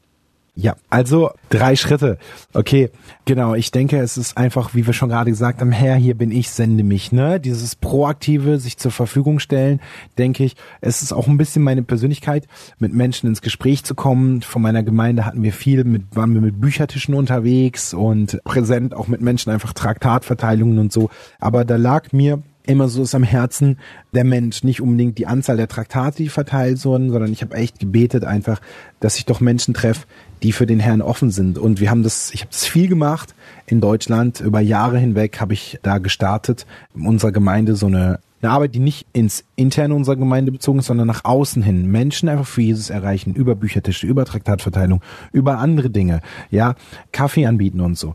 [0.59, 2.17] Ja, also drei Schritte.
[2.55, 2.91] Okay,
[3.27, 3.55] genau.
[3.55, 6.49] Ich denke, es ist einfach, wie wir schon gerade gesagt haben, Herr, hier bin ich,
[6.49, 7.13] sende mich.
[7.13, 9.81] Ne, dieses proaktive, sich zur Verfügung stellen,
[10.17, 12.47] denke ich, es ist auch ein bisschen meine Persönlichkeit,
[12.79, 14.41] mit Menschen ins Gespräch zu kommen.
[14.41, 19.09] Von meiner Gemeinde hatten wir viel, mit waren wir mit Büchertischen unterwegs und präsent auch
[19.09, 21.11] mit Menschen einfach Traktatverteilungen und so.
[21.39, 23.79] Aber da lag mir immer so ist am Herzen
[24.13, 27.79] der Mensch, nicht unbedingt die Anzahl der Traktate, die verteilt wurden, sondern ich habe echt
[27.79, 28.61] gebetet einfach,
[29.01, 30.07] dass ich doch Menschen treffe,
[30.43, 31.59] die für den Herrn offen sind.
[31.59, 33.35] Und wir haben das, ich habe das viel gemacht
[33.67, 34.41] in Deutschland.
[34.41, 38.81] Über Jahre hinweg habe ich da gestartet, in unserer Gemeinde so eine eine Arbeit, die
[38.81, 41.91] nicht ins Interne unserer Gemeinde bezogen ist, sondern nach außen hin.
[41.91, 45.01] Menschen einfach für Jesus erreichen, über Büchertische, über Traktatverteilung,
[45.33, 46.75] über andere Dinge, ja,
[47.13, 48.15] Kaffee anbieten und so.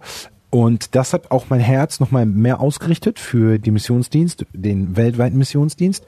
[0.52, 6.06] Und das hat auch mein Herz nochmal mehr ausgerichtet für die Missionsdienst, den weltweiten Missionsdienst.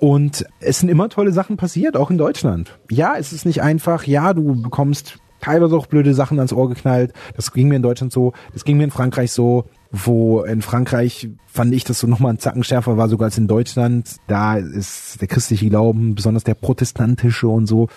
[0.00, 2.78] Und es sind immer tolle Sachen passiert, auch in Deutschland.
[2.90, 7.12] Ja, es ist nicht einfach, ja, du bekommst teilweise auch blöde Sachen ans Ohr geknallt.
[7.36, 11.28] Das ging mir in Deutschland so, das ging mir in Frankreich so, wo in Frankreich
[11.46, 14.16] fand ich, dass so nochmal ein Zacken schärfer war, sogar als in Deutschland.
[14.26, 17.88] Da ist der christliche Glauben, besonders der protestantische und so,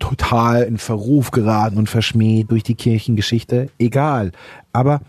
[0.00, 3.68] total in Verruf geraten und verschmäht durch die Kirchengeschichte.
[3.78, 4.32] Egal.
[4.72, 5.02] Aber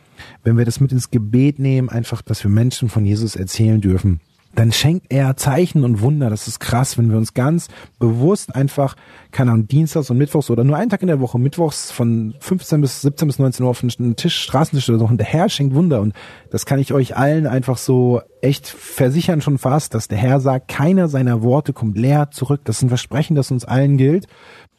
[0.43, 4.19] wenn wir das mit ins Gebet nehmen, einfach, dass wir Menschen von Jesus erzählen dürfen,
[4.57, 6.31] dann schenkt er Zeichen und Wunder.
[6.31, 7.67] Das ist krass, wenn wir uns ganz
[7.99, 8.95] bewusst einfach,
[9.31, 12.81] keine Ahnung, Dienstags und Mittwochs oder nur einen Tag in der Woche, Mittwochs von 15
[12.81, 15.75] bis 17 bis 19 Uhr auf einen Tisch, Straßentisch oder so, und der Herr schenkt
[15.75, 16.01] Wunder.
[16.01, 16.15] Und
[16.49, 20.69] das kann ich euch allen einfach so echt versichern schon fast, dass der Herr sagt,
[20.69, 22.61] keiner seiner Worte kommt leer zurück.
[22.63, 24.25] Das ist ein Versprechen, das uns allen gilt.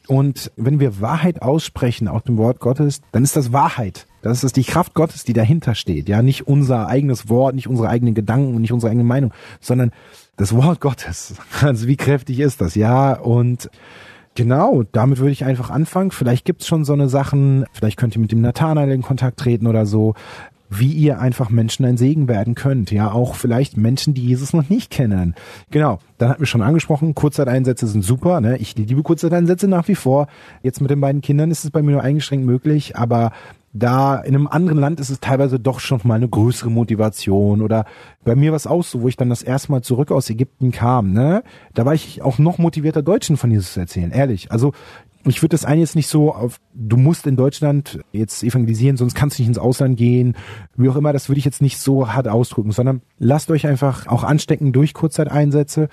[0.09, 4.08] Und wenn wir Wahrheit aussprechen aus dem Wort Gottes, dann ist das Wahrheit.
[4.23, 6.09] Das ist die Kraft Gottes, die dahinter steht.
[6.09, 9.93] Ja, nicht unser eigenes Wort, nicht unsere eigenen Gedanken und nicht unsere eigene Meinung, sondern
[10.37, 11.35] das Wort Gottes.
[11.61, 12.75] Also wie kräftig ist das?
[12.75, 13.71] Ja, und
[14.35, 16.13] Genau, damit würde ich einfach anfangen.
[16.13, 19.67] Vielleicht gibt's schon so eine Sachen, vielleicht könnt ihr mit dem Nathanael in Kontakt treten
[19.67, 20.15] oder so
[20.71, 22.91] wie ihr einfach Menschen ein Segen werden könnt.
[22.91, 25.35] Ja, auch vielleicht Menschen, die Jesus noch nicht kennen.
[25.71, 25.99] Genau.
[26.19, 28.41] Dann hatten wir schon angesprochen, Kurzzeiteinsätze sind super.
[28.41, 28.59] Ne?
[28.59, 30.29] Ich liebe Kurzzeiteinsätze nach wie vor.
[30.63, 33.33] Jetzt mit den beiden Kindern ist es bei mir nur eingeschränkt möglich, aber
[33.73, 37.63] da in einem anderen Land ist es teilweise doch schon mal eine größere Motivation.
[37.63, 37.85] Oder
[38.25, 40.73] bei mir war es auch so, wo ich dann das erste Mal zurück aus Ägypten
[40.73, 41.43] kam, ne,
[41.75, 44.51] da war ich auch noch motivierter Deutschen von Jesus zu erzählen, ehrlich.
[44.51, 44.73] Also
[45.25, 49.15] ich würde das einen jetzt nicht so auf, du musst in Deutschland jetzt evangelisieren, sonst
[49.15, 50.37] kannst du nicht ins Ausland gehen,
[50.77, 54.07] wie auch immer, das würde ich jetzt nicht so hart ausdrücken, sondern lasst euch einfach
[54.07, 55.89] auch anstecken durch Kurzzeiteinsätze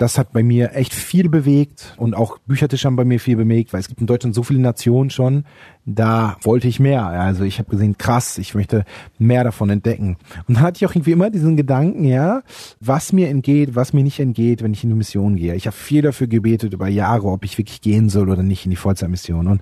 [0.00, 3.74] das hat bei mir echt viel bewegt und auch Büchertisch haben bei mir viel bewegt,
[3.74, 5.44] weil es gibt in Deutschland so viele Nationen schon.
[5.84, 7.04] Da wollte ich mehr.
[7.04, 8.86] Also ich habe gesehen, krass, ich möchte
[9.18, 10.16] mehr davon entdecken.
[10.48, 12.40] Und dann hatte ich auch irgendwie immer diesen Gedanken, ja,
[12.80, 15.54] was mir entgeht, was mir nicht entgeht, wenn ich in die Mission gehe.
[15.54, 18.70] Ich habe viel dafür gebetet über Jahre, ob ich wirklich gehen soll oder nicht in
[18.70, 19.48] die Vollzeitmission.
[19.48, 19.60] Und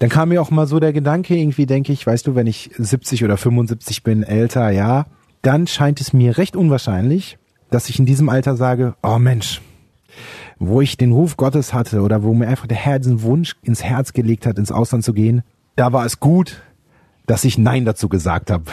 [0.00, 2.72] dann kam mir auch mal so der Gedanke, irgendwie denke ich, weißt du, wenn ich
[2.76, 5.06] 70 oder 75 bin, älter, ja,
[5.42, 7.38] dann scheint es mir recht unwahrscheinlich,
[7.74, 9.60] dass ich in diesem Alter sage, oh Mensch,
[10.60, 13.82] wo ich den Ruf Gottes hatte oder wo mir einfach der Herr diesen Wunsch ins
[13.82, 15.42] Herz gelegt hat, ins Ausland zu gehen,
[15.74, 16.62] da war es gut,
[17.26, 18.64] dass ich Nein dazu gesagt habe.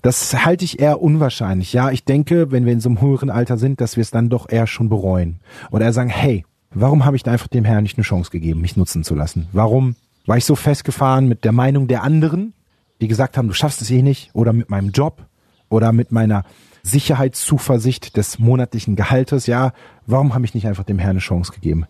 [0.00, 1.72] Das halte ich eher unwahrscheinlich.
[1.72, 4.28] Ja, ich denke, wenn wir in so einem höheren Alter sind, dass wir es dann
[4.28, 5.40] doch eher schon bereuen.
[5.72, 8.76] Oder sagen, hey, warum habe ich da einfach dem Herrn nicht eine Chance gegeben, mich
[8.76, 9.48] nutzen zu lassen?
[9.50, 12.52] Warum war ich so festgefahren mit der Meinung der anderen,
[13.00, 15.26] die gesagt haben, du schaffst es eh nicht, oder mit meinem Job,
[15.68, 16.44] oder mit meiner
[16.86, 19.46] Sicherheitszuversicht des monatlichen Gehaltes.
[19.46, 19.72] Ja,
[20.06, 21.86] warum habe ich nicht einfach dem Herrn eine Chance gegeben?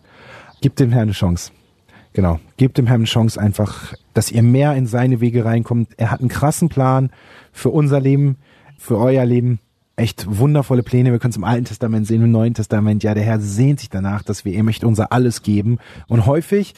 [0.61, 1.51] Gebt dem Herrn eine Chance.
[2.13, 2.39] Genau.
[2.57, 5.89] Gebt dem Herrn eine Chance einfach, dass ihr mehr in seine Wege reinkommt.
[5.97, 7.11] Er hat einen krassen Plan
[7.51, 8.37] für unser Leben,
[8.79, 9.59] für euer Leben.
[9.95, 11.11] Echt wundervolle Pläne.
[11.11, 13.03] Wir können es im Alten Testament sehen, im Neuen Testament.
[13.03, 15.77] Ja, der Herr sehnt sich danach, dass wir ihm echt unser Alles geben.
[16.07, 16.73] Und häufig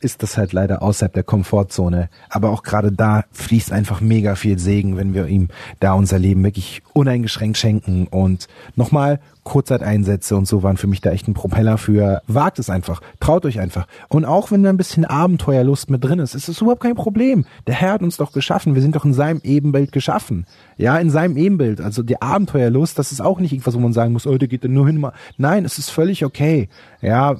[0.00, 2.08] ist das halt leider außerhalb der Komfortzone.
[2.28, 5.48] Aber auch gerade da fließt einfach mega viel Segen, wenn wir ihm
[5.80, 8.06] da unser Leben wirklich uneingeschränkt schenken.
[8.06, 12.68] Und nochmal, Kurzzeiteinsätze und so waren für mich da echt ein Propeller für, wagt es
[12.68, 13.86] einfach, traut euch einfach.
[14.08, 17.46] Und auch wenn da ein bisschen Abenteuerlust mit drin ist, ist es überhaupt kein Problem.
[17.66, 20.46] Der Herr hat uns doch geschaffen, wir sind doch in seinem Ebenbild geschaffen.
[20.76, 21.80] Ja, in seinem Ebenbild.
[21.80, 24.64] Also die Abenteuerlust, das ist auch nicht irgendwas, wo man sagen muss, oh, der geht
[24.64, 25.04] da nur hin.
[25.36, 26.68] Nein, es ist völlig okay.
[27.00, 27.36] Ja,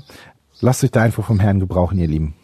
[0.60, 2.34] lasst euch da einfach vom Herrn gebrauchen, ihr Lieben.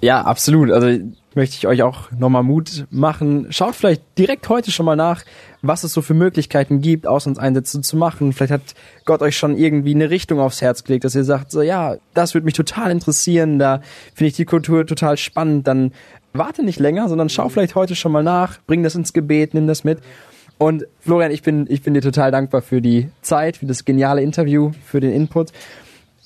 [0.00, 0.70] Ja, absolut.
[0.70, 0.98] Also
[1.34, 3.46] möchte ich euch auch nochmal Mut machen.
[3.50, 5.22] Schaut vielleicht direkt heute schon mal nach,
[5.62, 8.32] was es so für Möglichkeiten gibt, Auslandseinsätze zu machen.
[8.32, 8.74] Vielleicht hat
[9.04, 12.34] Gott euch schon irgendwie eine Richtung aufs Herz gelegt, dass ihr sagt, so ja, das
[12.34, 13.80] würde mich total interessieren, da
[14.14, 15.66] finde ich die Kultur total spannend.
[15.66, 15.92] Dann
[16.32, 19.66] warte nicht länger, sondern schau vielleicht heute schon mal nach, bring das ins Gebet, nimm
[19.66, 20.00] das mit.
[20.58, 24.22] Und Florian, ich bin, ich bin dir total dankbar für die Zeit, für das geniale
[24.22, 25.52] Interview, für den Input.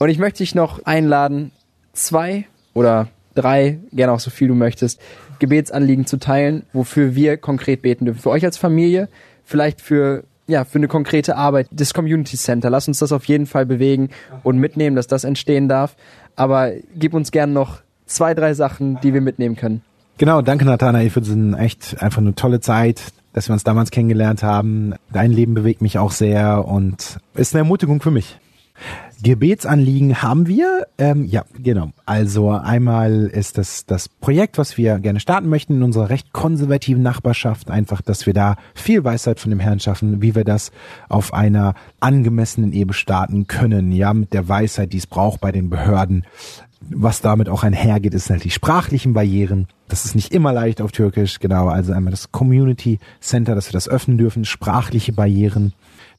[0.05, 1.51] Und ich möchte dich noch einladen,
[1.95, 2.45] zwei
[2.75, 5.01] oder drei, gerne auch so viel du möchtest,
[5.39, 8.21] Gebetsanliegen zu teilen, wofür wir konkret beten dürfen.
[8.21, 9.09] Für euch als Familie,
[9.47, 12.69] vielleicht für ja, für eine konkrete Arbeit des Community Center.
[12.69, 14.11] Lass uns das auf jeden Fall bewegen
[14.43, 15.97] und mitnehmen, dass das entstehen darf.
[16.37, 19.81] Aber gib uns gern noch zwei, drei Sachen, die wir mitnehmen können.
[20.19, 24.43] Genau, danke Nathanael für diesen echt einfach eine tolle Zeit, dass wir uns damals kennengelernt
[24.43, 24.97] haben.
[25.11, 28.39] Dein Leben bewegt mich auch sehr und ist eine Ermutigung für mich.
[29.23, 30.87] Gebetsanliegen haben wir.
[30.99, 31.91] Ähm, ja, genau.
[32.07, 37.03] Also einmal ist das das Projekt, was wir gerne starten möchten in unserer recht konservativen
[37.03, 37.71] Nachbarschaft.
[37.71, 40.73] Einfach, dass wir da viel Weisheit von dem Herrn schaffen, wie wir das
[41.09, 43.93] auf einer angemessenen Ebene starten können.
[43.93, 46.25] Ja, mit der Weisheit, die es braucht bei den Behörden.
[46.91, 49.69] Was damit auch einhergeht, ist halt die sprachlichen Barrieren.
[49.89, 51.39] Das ist nicht immer leicht auf Türkisch.
[51.41, 51.69] Genau.
[51.69, 54.45] Also einmal das Community Center, dass wir das öffnen dürfen.
[54.45, 55.73] Sprachliche Barrieren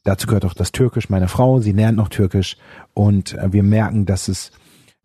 [0.06, 1.58] Dazu gehört auch das Türkisch meiner Frau.
[1.58, 2.56] Sie lernt noch Türkisch
[2.94, 4.52] und äh, wir merken, dass es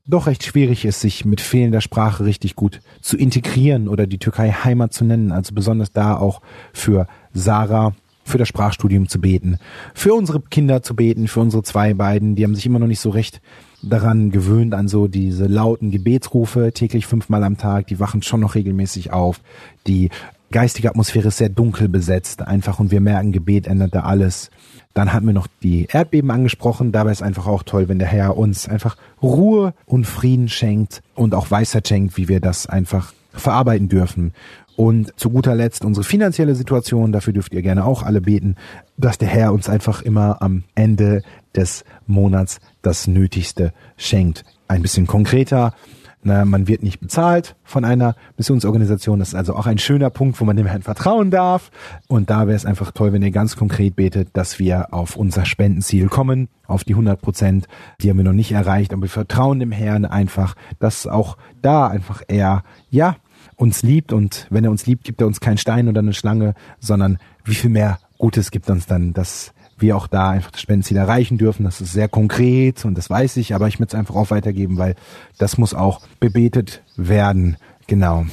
[0.06, 4.52] doch recht schwierig ist, sich mit fehlender Sprache richtig gut zu integrieren oder die Türkei
[4.52, 5.32] Heimat zu nennen.
[5.32, 9.58] Also besonders da auch für Sarah, für das Sprachstudium zu beten,
[9.96, 12.36] für unsere Kinder zu beten, für unsere zwei beiden.
[12.36, 13.42] Die haben sich immer noch nicht so recht
[13.82, 17.88] daran gewöhnt, an so diese lauten Gebetsrufe täglich fünfmal am Tag.
[17.88, 19.42] Die wachen schon noch regelmäßig auf.
[19.88, 20.10] Die
[20.52, 24.52] geistige Atmosphäre ist sehr dunkel besetzt einfach und wir merken, Gebet ändert da alles.
[24.94, 26.92] Dann hatten wir noch die Erdbeben angesprochen.
[26.92, 31.34] Dabei ist einfach auch toll, wenn der Herr uns einfach Ruhe und Frieden schenkt und
[31.34, 34.34] auch Weisheit schenkt, wie wir das einfach verarbeiten dürfen.
[34.82, 37.12] Und zu guter Letzt unsere finanzielle Situation.
[37.12, 38.56] Dafür dürft ihr gerne auch alle beten,
[38.98, 41.22] dass der Herr uns einfach immer am Ende
[41.56, 44.44] des Monats das Nötigste schenkt.
[44.68, 45.76] Ein bisschen konkreter.
[46.24, 49.20] Na, man wird nicht bezahlt von einer Missionsorganisation.
[49.20, 51.70] Das ist also auch ein schöner Punkt, wo man dem Herrn vertrauen darf.
[52.08, 55.46] Und da wäre es einfach toll, wenn ihr ganz konkret betet, dass wir auf unser
[55.46, 57.68] Spendenziel kommen, auf die 100 Prozent.
[58.02, 61.86] Die haben wir noch nicht erreicht, aber wir vertrauen dem Herrn einfach, dass auch da
[61.86, 63.18] einfach er, ja,
[63.62, 64.12] uns liebt.
[64.12, 67.56] Und wenn er uns liebt, gibt er uns keinen Stein oder eine Schlange, sondern wie
[67.56, 71.64] viel mehr Gutes gibt uns dann das wir auch da einfach das Spendenziel erreichen dürfen.
[71.64, 74.78] Das ist sehr konkret und das weiß ich, aber ich möchte es einfach auch weitergeben,
[74.78, 74.94] weil
[75.40, 77.58] das muss auch bebetet werden.
[77.88, 78.26] Genau.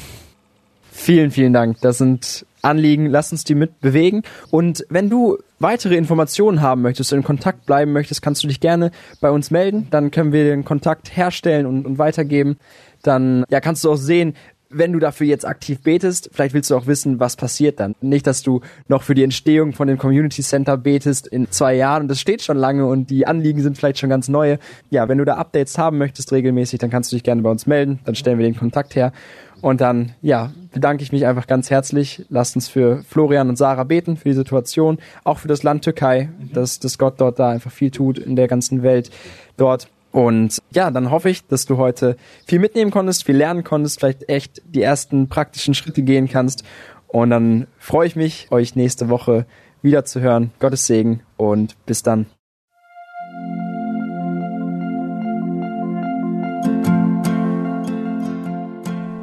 [0.92, 1.80] Vielen, vielen Dank.
[1.80, 3.06] Das sind Anliegen.
[3.06, 4.24] Lass uns die mit bewegen.
[4.50, 8.90] Und wenn du weitere Informationen haben möchtest, in Kontakt bleiben möchtest, kannst du dich gerne
[9.20, 9.86] bei uns melden.
[9.90, 12.58] Dann können wir den Kontakt herstellen und, und weitergeben.
[13.02, 14.34] Dann ja, kannst du auch sehen,
[14.70, 17.94] wenn du dafür jetzt aktiv betest, vielleicht willst du auch wissen, was passiert dann.
[18.00, 22.02] Nicht, dass du noch für die Entstehung von dem Community Center betest in zwei Jahren
[22.02, 24.58] und das steht schon lange und die Anliegen sind vielleicht schon ganz neue.
[24.90, 27.66] Ja, wenn du da Updates haben möchtest regelmäßig, dann kannst du dich gerne bei uns
[27.66, 29.12] melden, dann stellen wir den Kontakt her.
[29.60, 32.24] Und dann, ja, bedanke ich mich einfach ganz herzlich.
[32.28, 36.28] Lasst uns für Florian und Sarah beten, für die Situation, auch für das Land Türkei,
[36.52, 39.10] dass, dass Gott dort da einfach viel tut in der ganzen Welt
[39.56, 39.88] dort.
[40.10, 44.28] Und ja, dann hoffe ich, dass du heute viel mitnehmen konntest, viel lernen konntest, vielleicht
[44.28, 46.64] echt die ersten praktischen Schritte gehen kannst.
[47.06, 49.46] Und dann freue ich mich, euch nächste Woche
[49.82, 50.50] wieder zu hören.
[50.60, 52.26] Gottes Segen und bis dann.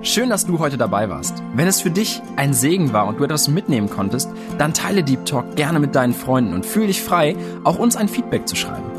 [0.01, 1.41] Schön, dass du heute dabei warst.
[1.55, 4.29] Wenn es für dich ein Segen war und du etwas mitnehmen konntest,
[4.59, 8.07] dann teile Deep Talk gerne mit deinen Freunden und fühle dich frei, auch uns ein
[8.07, 8.94] Feedback zu schreiben.